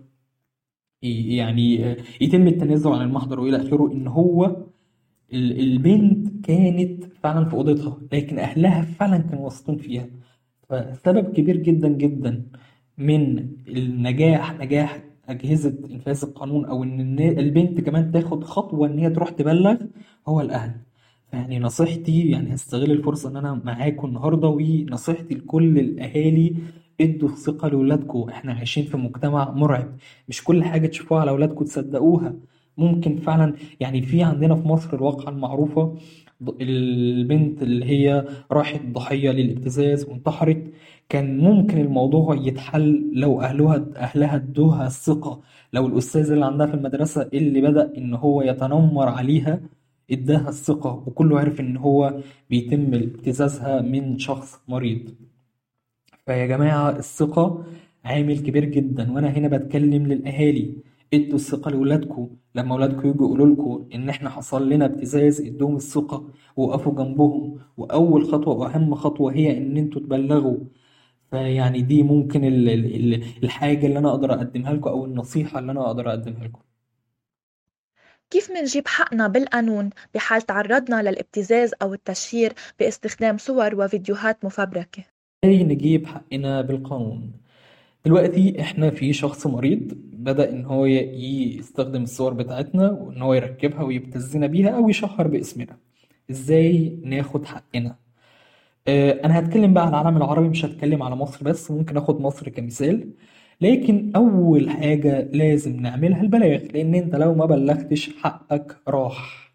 يعني 1.01 1.95
يتم 2.21 2.47
التنازل 2.47 2.89
عن 2.91 3.01
المحضر 3.01 3.39
وإلى 3.39 3.57
آخره 3.67 3.91
إن 3.91 4.07
هو 4.07 4.55
البنت 5.34 6.45
كانت 6.45 7.03
فعلا 7.05 7.45
في 7.45 7.53
أوضتها 7.53 7.97
لكن 8.13 8.39
أهلها 8.39 8.81
فعلا 8.81 9.17
كانوا 9.17 9.45
واثقين 9.45 9.77
فيها. 9.77 10.07
فسبب 10.69 11.34
كبير 11.34 11.57
جدا 11.57 11.88
جدا 11.88 12.45
من 12.97 13.49
النجاح 13.67 14.60
نجاح 14.60 15.03
أجهزة 15.29 15.77
إنفاذ 15.91 16.23
القانون 16.25 16.65
أو 16.65 16.84
إن 16.84 17.19
البنت 17.19 17.81
كمان 17.81 18.12
تاخد 18.12 18.43
خطوة 18.43 18.88
إن 18.88 18.99
هي 18.99 19.10
تروح 19.10 19.29
تبلغ 19.29 19.75
هو 20.27 20.41
الأهل. 20.41 20.71
يعني 21.33 21.59
نصيحتي 21.59 22.29
يعني 22.29 22.53
هستغل 22.55 22.91
الفرصة 22.91 23.29
إن 23.29 23.37
أنا 23.37 23.61
معاكم 23.65 24.07
النهارده 24.07 24.47
ونصيحتي 24.47 25.35
لكل 25.35 25.79
الأهالي 25.79 26.55
ادوا 27.01 27.29
الثقة 27.29 27.67
لولادكم. 27.67 28.29
إحنا 28.29 28.53
عايشين 28.53 28.85
في 28.85 28.97
مجتمع 28.97 29.51
مرعب. 29.51 29.95
مش 30.29 30.43
كل 30.43 30.63
حاجة 30.63 30.87
تشوفوها 30.87 31.21
على 31.21 31.31
ولادكم 31.31 31.65
تصدقوها. 31.65 32.33
ممكن 32.77 33.17
فعلا 33.17 33.53
يعني 33.79 34.01
في 34.01 34.23
عندنا 34.23 34.55
في 34.55 34.67
مصر 34.67 34.95
الواقعة 34.97 35.29
المعروفة 35.29 35.95
البنت 36.61 37.63
اللي 37.63 37.85
هي 37.85 38.25
راحت 38.51 38.81
ضحية 38.85 39.31
للابتزاز 39.31 40.05
وانتحرت. 40.09 40.63
كان 41.09 41.37
ممكن 41.37 41.77
الموضوع 41.77 42.35
يتحل 42.35 43.11
لو 43.13 43.41
أهلها 43.41 43.85
أهلها 43.95 44.35
ادوها 44.35 44.87
الثقة 44.87 45.41
لو 45.73 45.87
الأستاذ 45.87 46.31
اللي 46.31 46.45
عندها 46.45 46.67
في 46.67 46.73
المدرسة 46.73 47.29
اللي 47.33 47.61
بدأ 47.61 47.93
إن 47.97 48.13
هو 48.13 48.41
يتنمر 48.41 49.07
عليها 49.09 49.61
إداها 50.12 50.50
الثقة 50.50 51.04
وكله 51.08 51.39
عرف 51.39 51.60
إن 51.60 51.78
هو 51.78 52.22
بيتم 52.50 52.93
ابتزازها 52.93 53.82
من 53.82 54.19
شخص 54.19 54.60
مريض. 54.67 55.10
فيا 56.26 56.45
جماعة 56.45 56.89
الثقة 56.89 57.63
عامل 58.06 58.39
كبير 58.39 58.65
جدا 58.65 59.12
وأنا 59.12 59.30
هنا 59.30 59.48
بتكلم 59.48 60.08
للأهالي. 60.08 60.74
إدوا 61.13 61.36
الثقة 61.36 61.72
لولادكم 61.72 62.30
لما 62.56 62.76
ولادكم 62.76 63.10
يجوا 63.10 63.28
يقولوا 63.28 63.48
لكم 63.56 63.89
إن 63.95 64.10
إحنا 64.10 64.30
حصل 64.30 64.69
لنا 64.69 64.86
ابتزاز 64.86 65.41
إدوهم 65.41 65.76
الثقة 65.76 66.30
وقفوا 66.56 66.93
جنبهم. 66.95 67.60
وأول 67.78 68.26
خطوة 68.26 68.54
وأهم 68.58 68.95
خطوة 68.95 69.34
هي 69.34 69.58
إن 69.58 69.78
أنتوا 69.78 70.02
تبلغوا. 70.02 70.58
فيعني 71.32 71.82
دي 71.82 72.04
ممكن 72.04 72.43
ال 72.45 72.69
ال 72.69 73.24
الحاجة 73.43 73.86
اللي 73.88 74.00
أنا 74.00 74.10
أقدر 74.10 74.34
أقدمها 74.34 74.74
لكم 74.74 74.89
أو 74.89 75.06
النصيحة 75.06 75.60
اللي 75.60 75.72
أنا 75.72 75.86
أقدر 75.88 76.10
أقدمها 76.10 76.43
لكم 76.48 76.60
كيف 78.29 78.51
منجيب 78.51 78.87
حقنا 78.87 79.27
بالقانون 79.27 79.89
بحال 80.15 80.41
تعرضنا 80.41 81.01
للابتزاز 81.01 81.71
أو 81.81 81.93
التشهير 81.93 82.53
باستخدام 82.79 83.37
صور 83.37 83.75
وفيديوهات 83.75 84.45
مفبركة؟ 84.45 85.03
إزاي 85.45 85.63
نجيب 85.63 86.05
حقنا 86.05 86.61
بالقانون؟ 86.61 87.31
دلوقتي 88.05 88.61
إحنا 88.61 88.89
في 88.89 89.13
شخص 89.13 89.47
مريض 89.47 89.93
بدأ 90.13 90.49
إن 90.49 90.65
هو 90.65 90.85
يستخدم 90.85 92.03
الصور 92.03 92.33
بتاعتنا 92.33 92.91
وإن 92.91 93.21
هو 93.21 93.33
يركبها 93.33 93.83
ويبتزنا 93.83 94.47
بيها 94.47 94.69
أو 94.69 94.89
يشهر 94.89 95.27
باسمنا. 95.27 95.77
إزاي 96.31 96.99
ناخد 97.03 97.45
حقنا؟ 97.45 97.95
آه 98.87 99.11
أنا 99.25 99.39
هتكلم 99.39 99.73
بقى 99.73 99.83
على 99.83 99.91
العالم 100.01 100.17
العربي 100.17 100.47
مش 100.49 100.65
هتكلم 100.65 101.03
على 101.03 101.15
مصر 101.15 101.43
بس 101.45 101.71
ممكن 101.71 101.97
آخد 101.97 102.21
مصر 102.21 102.49
كمثال. 102.49 103.09
لكن 103.62 104.12
أول 104.15 104.69
حاجة 104.69 105.30
لازم 105.34 105.80
نعملها 105.80 106.22
البلاغ 106.22 106.60
لأن 106.74 106.95
أنت 106.95 107.15
لو 107.15 107.34
ما 107.34 107.45
بلغتش 107.45 108.10
حقك 108.17 108.78
راح. 108.88 109.50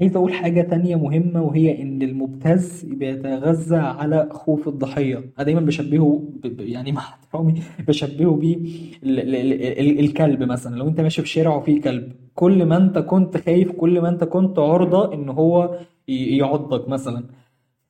عايز 0.00 0.16
أقول 0.16 0.32
حاجة 0.32 0.62
تانية 0.62 0.96
مهمة 0.96 1.42
وهي 1.42 1.82
إن 1.82 2.02
المبتز 2.02 2.84
بيتغذى 2.84 3.76
على 3.76 4.28
خوف 4.32 4.68
الضحية. 4.68 5.16
أنا 5.16 5.44
دايما 5.44 5.60
بشبهه. 5.60 6.22
يعني 6.44 6.92
مع 6.92 7.00
احترامي 7.00 7.54
بشبهه 7.88 8.36
بيه 8.36 8.56
ال... 9.02 9.20
ال... 9.20 9.52
ال... 9.80 10.00
الكلب 10.00 10.42
مثلا. 10.42 10.76
لو 10.76 10.88
أنت 10.88 11.00
ماشي 11.00 11.22
في 11.22 11.28
شارع 11.28 11.56
وفيه 11.56 11.80
كلب 11.80 12.12
كل 12.34 12.64
ما 12.66 12.76
أنت 12.76 12.98
كنت 12.98 13.36
خايف 13.36 13.72
كل 13.72 14.00
ما 14.00 14.08
أنت 14.08 14.24
كنت 14.24 14.58
عرضة 14.58 15.14
إن 15.14 15.28
هو 15.28 15.78
يعضك 16.08 16.88
مثلا. 16.88 17.24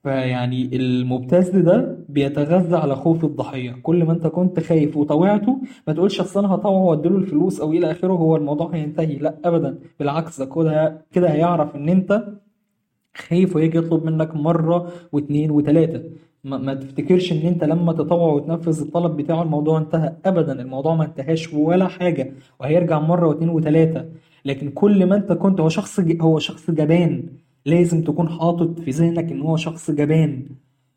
فيعني 0.03 0.77
المبتز 0.77 1.49
ده 1.51 1.99
بيتغذى 2.09 2.77
على 2.77 2.97
خوف 2.97 3.25
الضحية. 3.25 3.73
كل 3.83 4.05
ما 4.05 4.13
انت 4.13 4.27
كنت 4.27 4.61
خايف 4.61 4.97
وطوعته 4.97 5.61
ما 5.87 5.93
تقولش 5.93 6.21
أصل 6.21 6.45
أنا 6.45 6.55
هطوعه 6.55 6.83
واديله 6.85 7.17
الفلوس 7.17 7.61
أو 7.61 7.73
إلى 7.73 7.91
آخره 7.91 8.13
هو 8.13 8.37
الموضوع 8.37 8.75
هينتهي. 8.75 9.17
لا 9.19 9.35
ابدا. 9.45 9.79
بالعكس 9.99 10.41
ده 10.41 10.47
كده 10.55 11.03
كده 11.13 11.31
هيعرف 11.33 11.77
إن 11.77 11.89
أنت 11.89 12.25
خايف 13.17 13.57
ويجي 13.57 13.79
يطلب 13.79 14.05
منك 14.05 14.37
مرة 14.37 14.89
واثنين 15.13 15.51
وثلاثة 15.51 16.03
ما, 16.45 16.59
ما 16.59 16.75
تفتكرش 16.75 17.33
إن 17.33 17.39
أنت 17.47 17.65
لما 17.65 17.93
تطوع 17.93 18.33
وتنفذ 18.33 18.81
الطلب 18.83 19.17
بتاعه 19.17 19.43
الموضوع 19.43 19.79
انتهى. 19.79 20.13
ابدا 20.25 20.61
الموضوع 20.63 20.95
ما 20.95 21.05
انتهاش 21.05 21.53
ولا 21.55 21.89
حاجة 21.89 22.33
وهيرجع 22.61 22.99
مرة 23.01 23.27
واثنين 23.29 23.49
وثلاثة 23.51 24.05
لكن 24.45 24.71
كل 24.71 25.07
ما 25.07 25.17
أنت 25.17 25.33
كنت 25.33 25.61
هو 25.61 25.69
شخص 25.69 26.01
هو 26.21 26.39
شخص 26.39 26.71
جبان. 26.71 27.23
لازم 27.67 28.05
تكون 28.05 28.29
حاطط 28.29 28.81
في 28.81 28.91
ذهنك 28.91 29.33
إن 29.33 29.41
هو 29.41 29.57
شخص 29.57 29.91
جبان. 29.91 30.47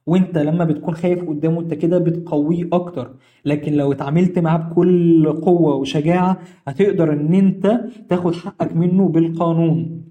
وإنت 0.06 0.38
لما 0.38 0.65
بتكون 0.65 0.93
خايف 0.95 1.23
قدامه 1.30 1.60
إنت 1.62 1.73
كده 1.73 1.97
بتقويه 1.97 2.69
أكتر. 2.73 3.15
لكن 3.45 3.73
لو 3.73 3.91
اتعاملت 3.91 4.39
معاه 4.39 4.58
بكل 4.58 5.34
قوة 5.34 5.76
وشجاعة 5.76 6.39
هتقدر 6.67 7.13
إن 7.13 7.34
إنت 7.34 7.82
تاخد 8.10 8.36
حقك 8.36 8.76
منه 8.76 9.08
بالقانون. 9.10 10.04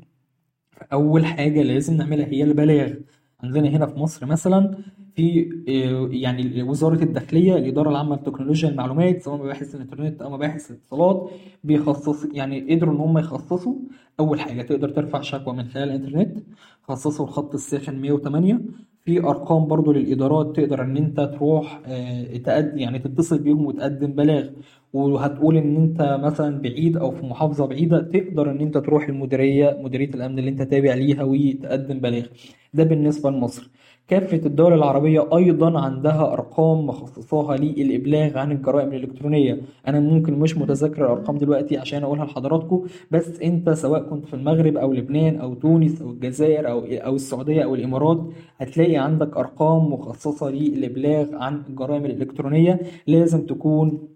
أول 0.93 1.27
حاجة 1.27 1.63
لازم 1.63 1.95
نعملها 1.97 2.27
هي 2.27 2.43
البلاغ. 2.45 2.93
عندنا 3.41 3.69
هنا 3.69 3.87
في 3.87 3.99
مصر 3.99 4.27
مثلا 4.27 4.77
في 5.17 5.49
آه، 5.69 6.09
يعني 6.13 6.63
وزارة 6.63 7.03
الداخلية 7.05 7.57
الإدارة 7.57 7.91
العامة 7.91 8.17
لتكنولوجيا 8.17 8.69
المعلومات 8.69 9.23
سواء 9.23 9.37
مباحث 9.37 9.75
الإنترنت 9.75 10.23
أو 10.23 10.31
مباحث 10.31 10.71
الاتصالات 10.71 11.31
بيخصص 11.65 12.25
يعني 12.33 12.75
قدروا 12.75 12.95
إن 12.95 13.01
هم 13.01 13.19
يخصصوا. 13.19 13.75
أول 14.21 14.41
حاجة 14.41 14.63
تقدر 14.63 14.89
ترفع 14.89 15.21
شكوى 15.21 15.55
من 15.55 15.65
خلال 15.69 15.89
الإنترنت. 15.91 16.39
خصصوا 16.83 17.25
الخط 17.27 17.55
الساخن 17.55 18.01
108 18.01 18.61
في 19.05 19.21
أرقام 19.21 19.67
برضو 19.67 19.93
للإدارات 19.93 20.57
تقدر 20.57 20.83
إن 20.83 20.97
أنت 20.97 21.21
تروح 21.21 21.81
آه، 21.87 22.37
تقدم 22.37 22.79
يعني 22.79 22.99
تتصل 22.99 23.39
بيهم 23.39 23.67
وتقدم 23.67 24.13
بلاغ. 24.13 24.49
وهتقول 24.93 25.57
إن 25.57 25.77
أنت 25.77 26.21
مثلا 26.25 26.59
بعيد 26.63 26.97
أو 26.97 27.11
في 27.11 27.27
محافظة 27.27 27.67
بعيدة 27.67 28.01
تقدر 28.03 28.51
إن 28.51 28.61
أنت 28.61 28.79
تروح 28.79 29.09
المديرية 29.09 29.79
مديرية 29.83 30.09
الأمن 30.15 30.39
اللي 30.39 30.51
أنت 30.51 30.63
تابع 30.63 30.95
ليها 30.95 31.23
وتقدم 31.25 32.01
بلاغ. 32.01 32.27
ده 32.75 32.85
بالنسبة 32.85 33.31
لمصر. 33.31 33.71
كافة 34.09 34.37
الدول 34.47 34.73
العربية 34.73 35.37
أيضا 35.37 35.81
عندها 35.81 36.33
أرقام 36.33 36.87
مخصصاها 36.87 37.57
للإبلاغ 37.57 38.39
عن 38.39 38.53
الجرائم 38.53 38.89
الإلكترونية. 38.93 39.61
أنا 39.89 40.01
ممكن 40.01 40.35
مش 40.39 40.57
متذكر 40.59 41.05
الأرقام 41.05 41.39
دلوقتي 41.39 41.79
عشان 41.79 42.03
أقولها 42.03 42.25
لحضراتكم 42.25 42.87
بس 43.11 43.41
أنت 43.41 43.71
سواء 43.71 44.03
كنت 44.03 44.27
في 44.27 44.35
المغرب 44.35 44.77
أو 44.77 44.93
لبنان 44.93 45.37
أو 45.37 45.55
تونس 45.55 46.03
أو 46.03 46.11
الجزائر 46.11 46.71
أو 46.71 46.85
أو 46.91 47.15
السعودية 47.15 47.65
أو 47.65 47.75
الإمارات 47.75 48.21
هتلاقي 48.59 48.97
عندك 48.97 49.37
أرقام 49.37 49.93
مخصصة 49.93 50.51
للإبلاغ 50.51 51.35
عن 51.35 51.63
الجرائم 51.69 52.05
الإلكترونية. 52.05 52.81
لازم 53.07 53.47
تكون 53.47 54.09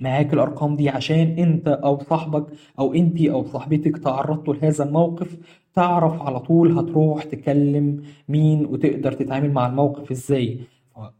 معاك 0.00 0.34
الأرقام 0.34 0.76
دي 0.76 0.88
عشان 0.88 1.34
أنت 1.38 1.68
أو 1.68 1.98
صاحبك 1.98 2.46
أو 2.78 2.94
أنتي 2.94 3.30
أو 3.30 3.44
صاحبتك 3.44 3.98
تعرضتوا 3.98 4.54
لهذا 4.54 4.84
الموقف. 4.84 5.36
تعرف 5.74 6.22
على 6.22 6.40
طول 6.40 6.78
هتروح 6.78 7.24
تكلم 7.24 8.02
مين 8.28 8.66
وتقدر 8.66 9.12
تتعامل 9.12 9.52
مع 9.52 9.66
الموقف 9.66 10.10
إزاي. 10.10 10.58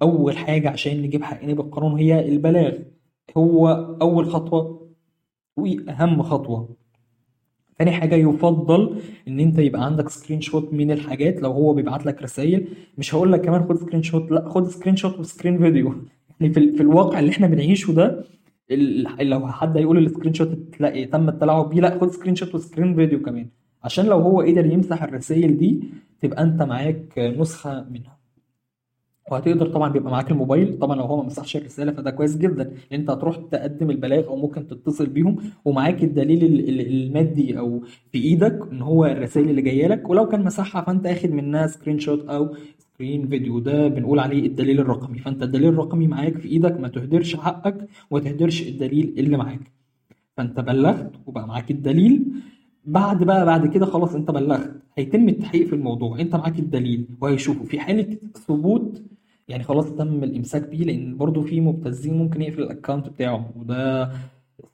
أول 0.02 0.36
حاجة 0.36 0.70
عشان 0.70 1.02
نجيب 1.02 1.22
حقنا 1.22 1.54
بالقانون 1.54 1.98
هي 1.98 2.28
البلاغ. 2.28 2.72
هو 3.36 3.68
أول 4.02 4.26
خطوة 4.30 4.88
وأهم 5.56 6.22
خطوة. 6.22 6.68
تاني 7.78 7.92
حاجة 7.92 8.14
يفضل 8.14 8.96
إن 9.28 9.40
أنت 9.40 9.58
يبقى 9.58 9.84
عندك 9.84 10.08
screenshot 10.08 10.72
من 10.72 10.90
الحاجات. 10.90 11.42
لو 11.42 11.52
هو 11.52 11.74
بيبعت 11.74 12.06
لك 12.06 12.22
رسائل 12.22 12.68
مش 12.98 13.14
هقول 13.14 13.32
لك 13.32 13.40
كمان 13.40 13.64
خد 13.68 13.76
screenshot 13.76 14.30
لا 14.30 14.48
خد 14.48 14.68
screenshot 14.68 14.96
و 14.96 15.18
screen 15.18 15.58
video 15.58 15.94
يعني 16.40 16.52
في, 16.54 16.72
في 16.72 16.80
الواقع 16.82 17.18
اللي 17.18 17.30
إحنا 17.30 17.46
بنعيشه 17.46 17.92
ده 17.92 18.24
لو 19.20 19.48
حد 19.48 19.76
هيقول 19.76 19.98
ال 20.06 20.34
screenshot 20.34 20.48
تلاقي 20.78 21.04
تم 21.04 21.28
التلاعب 21.28 21.68
بيه 21.70 21.80
لا 21.80 21.98
خد 21.98 22.08
screenshot 22.10 22.34
و 22.34 22.54
screen 22.54 22.94
video 22.94 23.22
كمان. 23.22 23.48
عشان 23.84 24.06
لو 24.06 24.18
هو 24.18 24.40
قدر 24.40 24.66
يمسح 24.66 25.02
الرسائل 25.02 25.56
دي 25.58 25.80
تبقى 26.20 26.42
انت 26.42 26.62
معاك 26.62 27.18
نسخة 27.18 27.86
منها. 27.90 28.14
وهتقدر 29.30 29.66
طبعا 29.66 29.88
بيبقى 29.92 30.12
معاك 30.12 30.30
الموبايل. 30.30 30.78
طبعا 30.78 30.96
لو 30.96 31.02
هو 31.04 31.16
ما 31.16 31.22
مسحش 31.26 31.56
الرسالة 31.56 31.92
فده 31.92 32.10
كويس 32.10 32.36
جدا 32.36 32.64
لأن 32.64 33.00
انت 33.00 33.10
هتروح 33.10 33.36
تقدم 33.36 33.90
البلاغ 33.90 34.26
أو 34.26 34.36
ممكن 34.36 34.66
تتصل 34.66 35.06
بيهم. 35.06 35.36
ومعاك 35.64 36.04
الدليل 36.04 36.44
ال- 36.44 36.68
ال- 36.68 36.86
المادي 37.06 37.58
أو 37.58 37.82
في 38.12 38.18
إيدك 38.18 38.68
إن 38.72 38.82
هو 38.82 39.06
الرسائل 39.06 39.50
اللي 39.50 39.62
جاية 39.62 39.86
لك. 39.86 40.08
ولو 40.10 40.28
كان 40.28 40.44
مسحها 40.44 40.82
فأنت 40.82 41.06
أخد 41.06 41.30
منها 41.30 41.66
screenshot 41.66 42.28
أو 42.28 42.54
screen 42.78 43.28
video 43.28 43.58
ده 43.58 43.88
بنقول 43.88 44.18
عليه 44.18 44.46
الدليل 44.46 44.80
الرقمي. 44.80 45.18
فأنت 45.18 45.42
الدليل 45.42 45.68
الرقمي 45.68 46.06
معاك 46.06 46.38
في 46.38 46.48
إيدك. 46.48 46.80
ما 46.80 46.88
تهدرش 46.88 47.36
حقك 47.36 47.86
وما 48.10 48.20
تهدرش 48.20 48.68
الدليل 48.68 49.14
اللي 49.18 49.36
معاك. 49.36 49.72
فأنت 50.36 50.60
بلغت 50.60 51.12
وبقى 51.26 51.46
معاك 51.48 51.70
الدليل. 51.70 52.24
بعد 52.86 53.24
بقى 53.24 53.46
بعد 53.46 53.66
كده 53.66 53.86
خلاص 53.86 54.14
انت 54.14 54.30
بلغت. 54.30 54.70
هيتم 54.98 55.28
التحقيق 55.28 55.66
في 55.66 55.72
الموضوع. 55.74 56.20
انت 56.20 56.36
معاك 56.36 56.58
الدليل 56.58 57.06
وهيشوفوا 57.20 57.66
في 57.66 57.80
حالة 57.80 58.16
ثبوت 58.46 59.02
يعني 59.48 59.62
خلاص 59.62 59.92
تم 59.94 60.24
الامساك 60.24 60.68
بيه 60.68 60.84
لأن 60.84 61.16
برضو 61.16 61.42
في 61.42 61.60
مبتزين 61.60 62.14
ممكن 62.18 62.42
يقفل 62.42 62.62
الاكونت 62.62 63.08
بتاعه 63.08 63.50
وده 63.56 64.10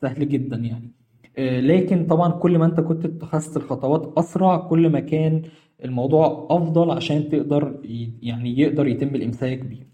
سهل 0.02 0.28
جدا 0.28 0.56
يعني. 0.56 0.90
آه، 1.38 1.60
لكن 1.60 2.06
طبعا 2.06 2.32
كل 2.32 2.58
ما 2.58 2.66
انت 2.66 2.80
كنت 2.80 3.04
اتخذت 3.04 3.56
الخطوات 3.56 4.12
أسرع 4.18 4.56
كل 4.56 4.88
ما 4.88 5.00
كان 5.00 5.42
الموضوع 5.84 6.46
أفضل 6.50 6.90
عشان 6.90 7.28
تقدر 7.28 7.80
يعني 8.22 8.58
يقدر 8.60 8.86
يتم 8.86 9.14
الامساك 9.14 9.58
بيه. 9.58 9.86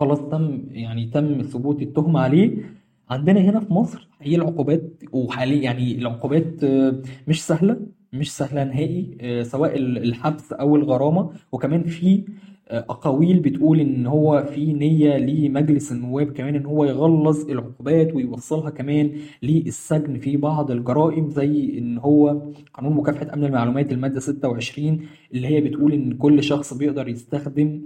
خلاص 0.00 0.18
تم 0.20 0.60
يعني 0.70 1.06
تم 1.06 1.42
ثبوت 1.42 1.82
التهمة 1.82 2.20
عليه. 2.20 2.79
عندنا 3.10 3.40
هنا 3.40 3.60
في 3.60 3.72
مصر 3.72 4.08
هي 4.20 4.36
العقوبات 4.36 4.82
وحاليا 5.12 5.62
يعني 5.62 5.98
العقوبات 5.98 6.64
آه، 6.64 7.02
مش 7.28 7.46
سهلة 7.46 7.80
مش 8.12 8.36
سهلة 8.36 8.64
نهائي 8.64 9.16
آه، 9.20 9.42
سواء 9.42 9.76
ال- 9.76 9.98
الحبس 9.98 10.52
أو 10.52 10.76
الغرامة. 10.76 11.30
وكمان 11.52 11.82
في 11.84 12.24
آه، 12.68 12.78
أقاويل 12.78 13.40
بتقول 13.40 13.80
إن 13.80 14.06
هو 14.06 14.44
في 14.54 14.72
نية 14.72 15.16
لمجلس 15.18 15.92
النواب 15.92 16.32
كمان 16.32 16.54
إن 16.54 16.66
هو 16.66 16.84
يغلظ 16.84 17.50
العقوبات 17.50 18.14
ويوصلها 18.14 18.70
كمان 18.70 19.12
للسجن 19.42 20.18
في 20.18 20.36
بعض 20.36 20.70
الجرائم 20.70 21.30
زي 21.30 21.78
إن 21.78 21.98
هو 21.98 22.42
قانون 22.74 22.92
مكافحة 22.96 23.34
أمن 23.34 23.44
المعلومات 23.44 23.92
المادة 23.92 24.20
26 24.20 25.00
اللي 25.34 25.46
هي 25.48 25.60
بتقول 25.60 25.92
إن 25.92 26.12
كل 26.12 26.42
شخص 26.42 26.74
بيقدر 26.74 27.08
يستخدم 27.08 27.82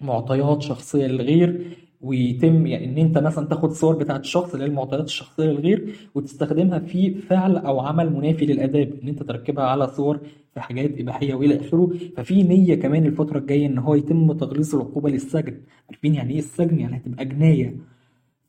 معطيات 0.00 0.62
شخصية 0.62 1.06
للغير 1.06 1.76
ويتم 2.04 2.66
يعني 2.66 2.84
إن 2.84 2.98
أنت 2.98 3.18
مثلا 3.18 3.46
تاخد 3.46 3.72
صور 3.72 3.96
بتاعت 3.96 4.20
الشخص 4.20 4.52
اللي 4.52 4.64
هي 4.64 4.68
المعطيات 4.68 5.04
الشخصية 5.04 5.44
للغير 5.44 5.94
وتستخدمها 6.14 6.78
في 6.78 7.14
فعل 7.14 7.56
أو 7.56 7.80
عمل 7.80 8.12
منافي 8.12 8.46
للآداب 8.46 8.92
إن 9.02 9.08
أنت 9.08 9.22
تركبها 9.22 9.64
على 9.64 9.86
صور 9.88 10.20
في 10.54 10.60
حاجات 10.60 11.00
إباحية 11.00 11.34
وإلى 11.34 11.60
آخره. 11.60 11.90
ففي 12.16 12.42
نية 12.42 12.74
كمان 12.74 13.06
الفترة 13.06 13.38
الجاية 13.38 13.66
إن 13.66 13.78
هو 13.78 13.94
يتم 13.94 14.32
تغليظ 14.32 14.74
العقوبة 14.74 15.10
للسجن. 15.10 15.54
عارفين 15.90 16.14
يعني 16.14 16.32
إيه 16.32 16.38
السجن؟ 16.38 16.80
يعني 16.80 16.96
هتبقى 16.96 17.24
جناية. 17.24 17.76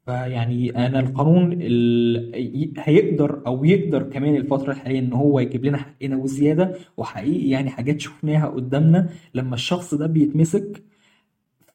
فيعني 0.05 0.87
أنا 0.87 0.99
القانون 0.99 1.57
ال... 1.61 2.71
هيقدر 2.77 3.41
أو 3.47 3.65
يقدر 3.65 4.03
كمان 4.03 4.35
الفترة 4.35 4.71
الحالية 4.71 4.99
إن 4.99 5.13
هو 5.13 5.39
يجيب 5.39 5.65
لنا 5.65 5.77
حقنا 5.77 6.17
وزيادة. 6.17 6.75
وحقيقي 6.97 7.49
يعني 7.49 7.69
حاجات 7.69 7.99
شفناها 8.01 8.47
قدامنا 8.47 9.09
لما 9.35 9.55
الشخص 9.55 9.93
ده 9.93 10.07
بيتمسك 10.07 10.83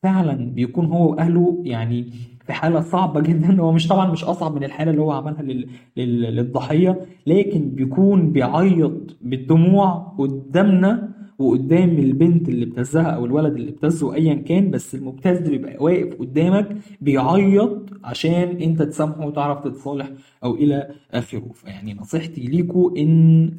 فعلا 0.02 0.52
بيكون 0.54 0.86
هو 0.86 1.10
وأهله 1.10 1.62
يعني 1.64 2.10
في 2.46 2.52
حالة 2.52 2.80
صعبة 2.80 3.20
جدا. 3.30 3.60
هو 3.60 3.72
مش 3.72 3.88
طبعا 3.88 4.10
مش 4.12 4.24
أصعب 4.24 4.54
من 4.56 4.64
الحالة 4.64 4.90
اللي 4.90 5.02
هو 5.02 5.12
عملها 5.12 5.42
لل... 5.42 5.66
لل... 5.96 6.20
للضحية 6.36 7.00
لكن 7.26 7.70
بيكون 7.70 8.32
بيعيط 8.32 9.16
بالدموع 9.22 10.14
قدامنا 10.18 11.10
وقدام 11.38 11.90
البنت 11.98 12.48
اللي 12.48 12.64
ابتزها 12.64 13.02
أو 13.02 13.24
الولد 13.26 13.54
اللي 13.54 13.70
ابتزه 13.70 14.14
ايا 14.14 14.34
كان. 14.34 14.70
بس 14.70 14.94
المبتز 14.94 15.48
بيبقى 15.48 15.76
واقف 15.84 16.14
قدامك 16.14 16.76
بيعيط 17.00 17.90
عشان 18.04 18.32
أنت 18.62 18.82
تسامحه 18.82 19.26
وتعرف 19.26 19.64
تتصالح 19.64 20.10
أو 20.44 20.54
إلى 20.54 20.90
آخره. 21.10 21.52
فيعني 21.54 21.94
نصيحتي 21.94 22.40
ليكوا 22.40 22.96
إن 22.98 23.50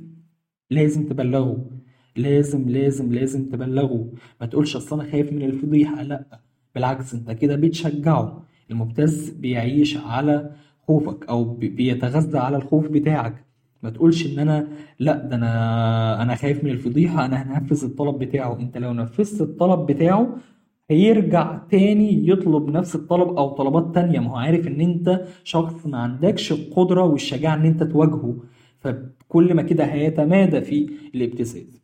لازم 0.72 1.06
تبلغوا 1.08 1.58
لازم 2.18 2.70
لازم 2.70 3.14
لازم 3.14 3.46
تبلغوا 3.50 4.06
ما 4.42 4.48
تقولش 4.48 4.76
أصل 4.76 5.02
أنا 5.02 5.12
خايف 5.12 5.34
من 5.34 5.42
الفضيحة. 5.42 6.02
لأ 6.02 6.40
بالعكس 6.76 7.14
أنت 7.14 7.32
كده 7.32 7.56
بتشجعه. 7.56 8.44
المبتز 8.72 9.30
بيعيش 9.30 9.98
على 9.98 10.52
خوفك 10.88 11.26
أو 11.30 11.44
بي- 11.44 11.70
بيتغذى 11.70 12.38
على 12.38 12.58
الخوف 12.58 12.88
بتاعك. 12.88 13.46
ما 13.84 13.90
تقولش 13.90 14.26
إن 14.34 14.40
أنا 14.40 14.68
لأ 15.00 15.16
ده 15.28 15.36
أنا 15.36 16.22
أنا 16.22 16.36
خايف 16.36 16.64
من 16.64 16.70
الفضيحة 16.72 17.26
أنا 17.26 17.58
هنفذ 17.58 17.84
الطلب 17.86 18.20
بتاعه. 18.20 18.60
أنت 18.60 18.78
لو 18.78 18.94
نفذت 18.94 19.42
الطلب 19.42 19.86
بتاعه 19.86 20.36
هيرجع 20.90 21.58
تاني 21.72 22.28
يطلب 22.28 22.70
نفس 22.70 22.96
الطلب 22.96 23.28
أو 23.38 23.50
طلبات 23.50 23.96
تانية. 23.96 24.20
ما 24.20 24.32
هو 24.32 24.36
عارف 24.36 24.68
إن 24.68 24.82
أنت 24.82 25.22
شخص 25.44 25.86
ما 25.86 25.98
عندكش 25.98 26.52
القدرة 26.52 27.04
والشجاعة 27.04 27.56
إن 27.56 27.66
أنت 27.66 27.84
تواجهه. 27.84 28.36
فكل 28.80 29.54
ما 29.54 29.62
كده 29.62 29.84
هيتمادى 29.86 30.62
في 30.62 30.90
الابتزاز. 31.16 31.81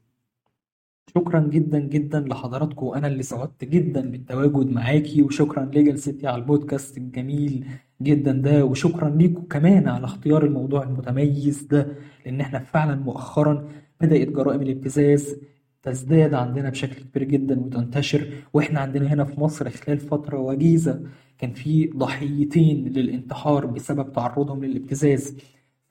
شكرا 1.15 1.39
جدا 1.39 1.79
جدا 1.79 2.19
لحضراتكم 2.19 2.87
أنا 2.87 3.07
اللي 3.07 3.23
سعدت 3.23 3.63
جدا 3.65 4.01
بالتواجد 4.11 4.69
معاكي 4.69 5.21
وشكرا 5.21 5.65
لجلستي 5.65 6.27
على 6.27 6.35
البودكاست 6.41 6.97
الجميل 6.97 7.65
جدا 8.01 8.31
ده 8.31 8.65
وشكرا 8.65 9.09
ليكم 9.09 9.41
كمان 9.43 9.87
على 9.87 10.05
اختيار 10.05 10.45
الموضوع 10.45 10.83
المتميز 10.83 11.63
ده 11.63 11.87
لأن 12.25 12.41
إحنا 12.41 12.59
فعلا 12.59 12.95
مؤخرا 12.95 13.67
بدأت 14.01 14.27
جرائم 14.27 14.61
الابتزاز 14.61 15.35
تزداد 15.83 16.33
عندنا 16.33 16.69
بشكل 16.69 17.03
كبير 17.03 17.23
جدا 17.23 17.59
وتنتشر 17.59 18.27
وإحنا 18.53 18.79
عندنا 18.79 19.13
هنا 19.13 19.23
في 19.23 19.39
مصر 19.41 19.69
خلال 19.69 19.97
فترة 19.99 20.39
وجيزة 20.39 21.01
كان 21.37 21.51
في 21.53 21.87
ضحيتين 21.95 22.87
للانتحار 22.87 23.65
بسبب 23.65 24.11
تعرضهم 24.13 24.63
للابتزاز. 24.65 25.37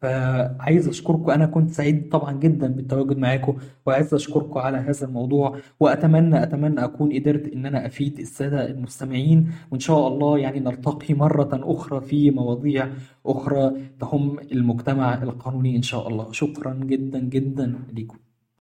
فعايز 0.03 0.89
أشكركم. 0.89 1.31
أنا 1.31 1.47
كنت 1.47 1.71
سعيد 1.71 2.09
طبعا 2.09 2.33
جدا 2.33 2.67
بالتواجد 2.69 3.19
معاكم 3.19 3.57
وعايز 3.87 4.15
أشكركم 4.15 4.59
على 4.61 4.79
هذا 4.79 5.07
الموضوع 5.07 5.59
وأتمنى 5.81 6.43
أتمنى 6.43 6.85
أكون 6.85 7.13
قدرت 7.13 7.49
إن 7.53 7.67
أنا 7.67 7.87
أفيد 7.87 8.19
السادة 8.19 8.67
المستمعين 8.67 9.51
وإن 9.71 9.81
شاء 9.81 10.09
الله 10.09 10.39
يعني 10.39 10.61
نلتقي 10.61 11.15
مرة 11.15 11.51
أخرى 11.53 12.01
في 12.01 12.31
مواضيع 12.31 12.89
أخرى 13.27 13.73
تهم 14.01 14.39
المجتمع 14.53 15.23
القانوني 15.23 15.77
إن 15.77 15.83
شاء 15.83 16.09
الله. 16.09 16.33
شكرا 16.33 16.75
جدا 16.75 17.19
جدا 17.21 17.79
لكم 17.95 18.17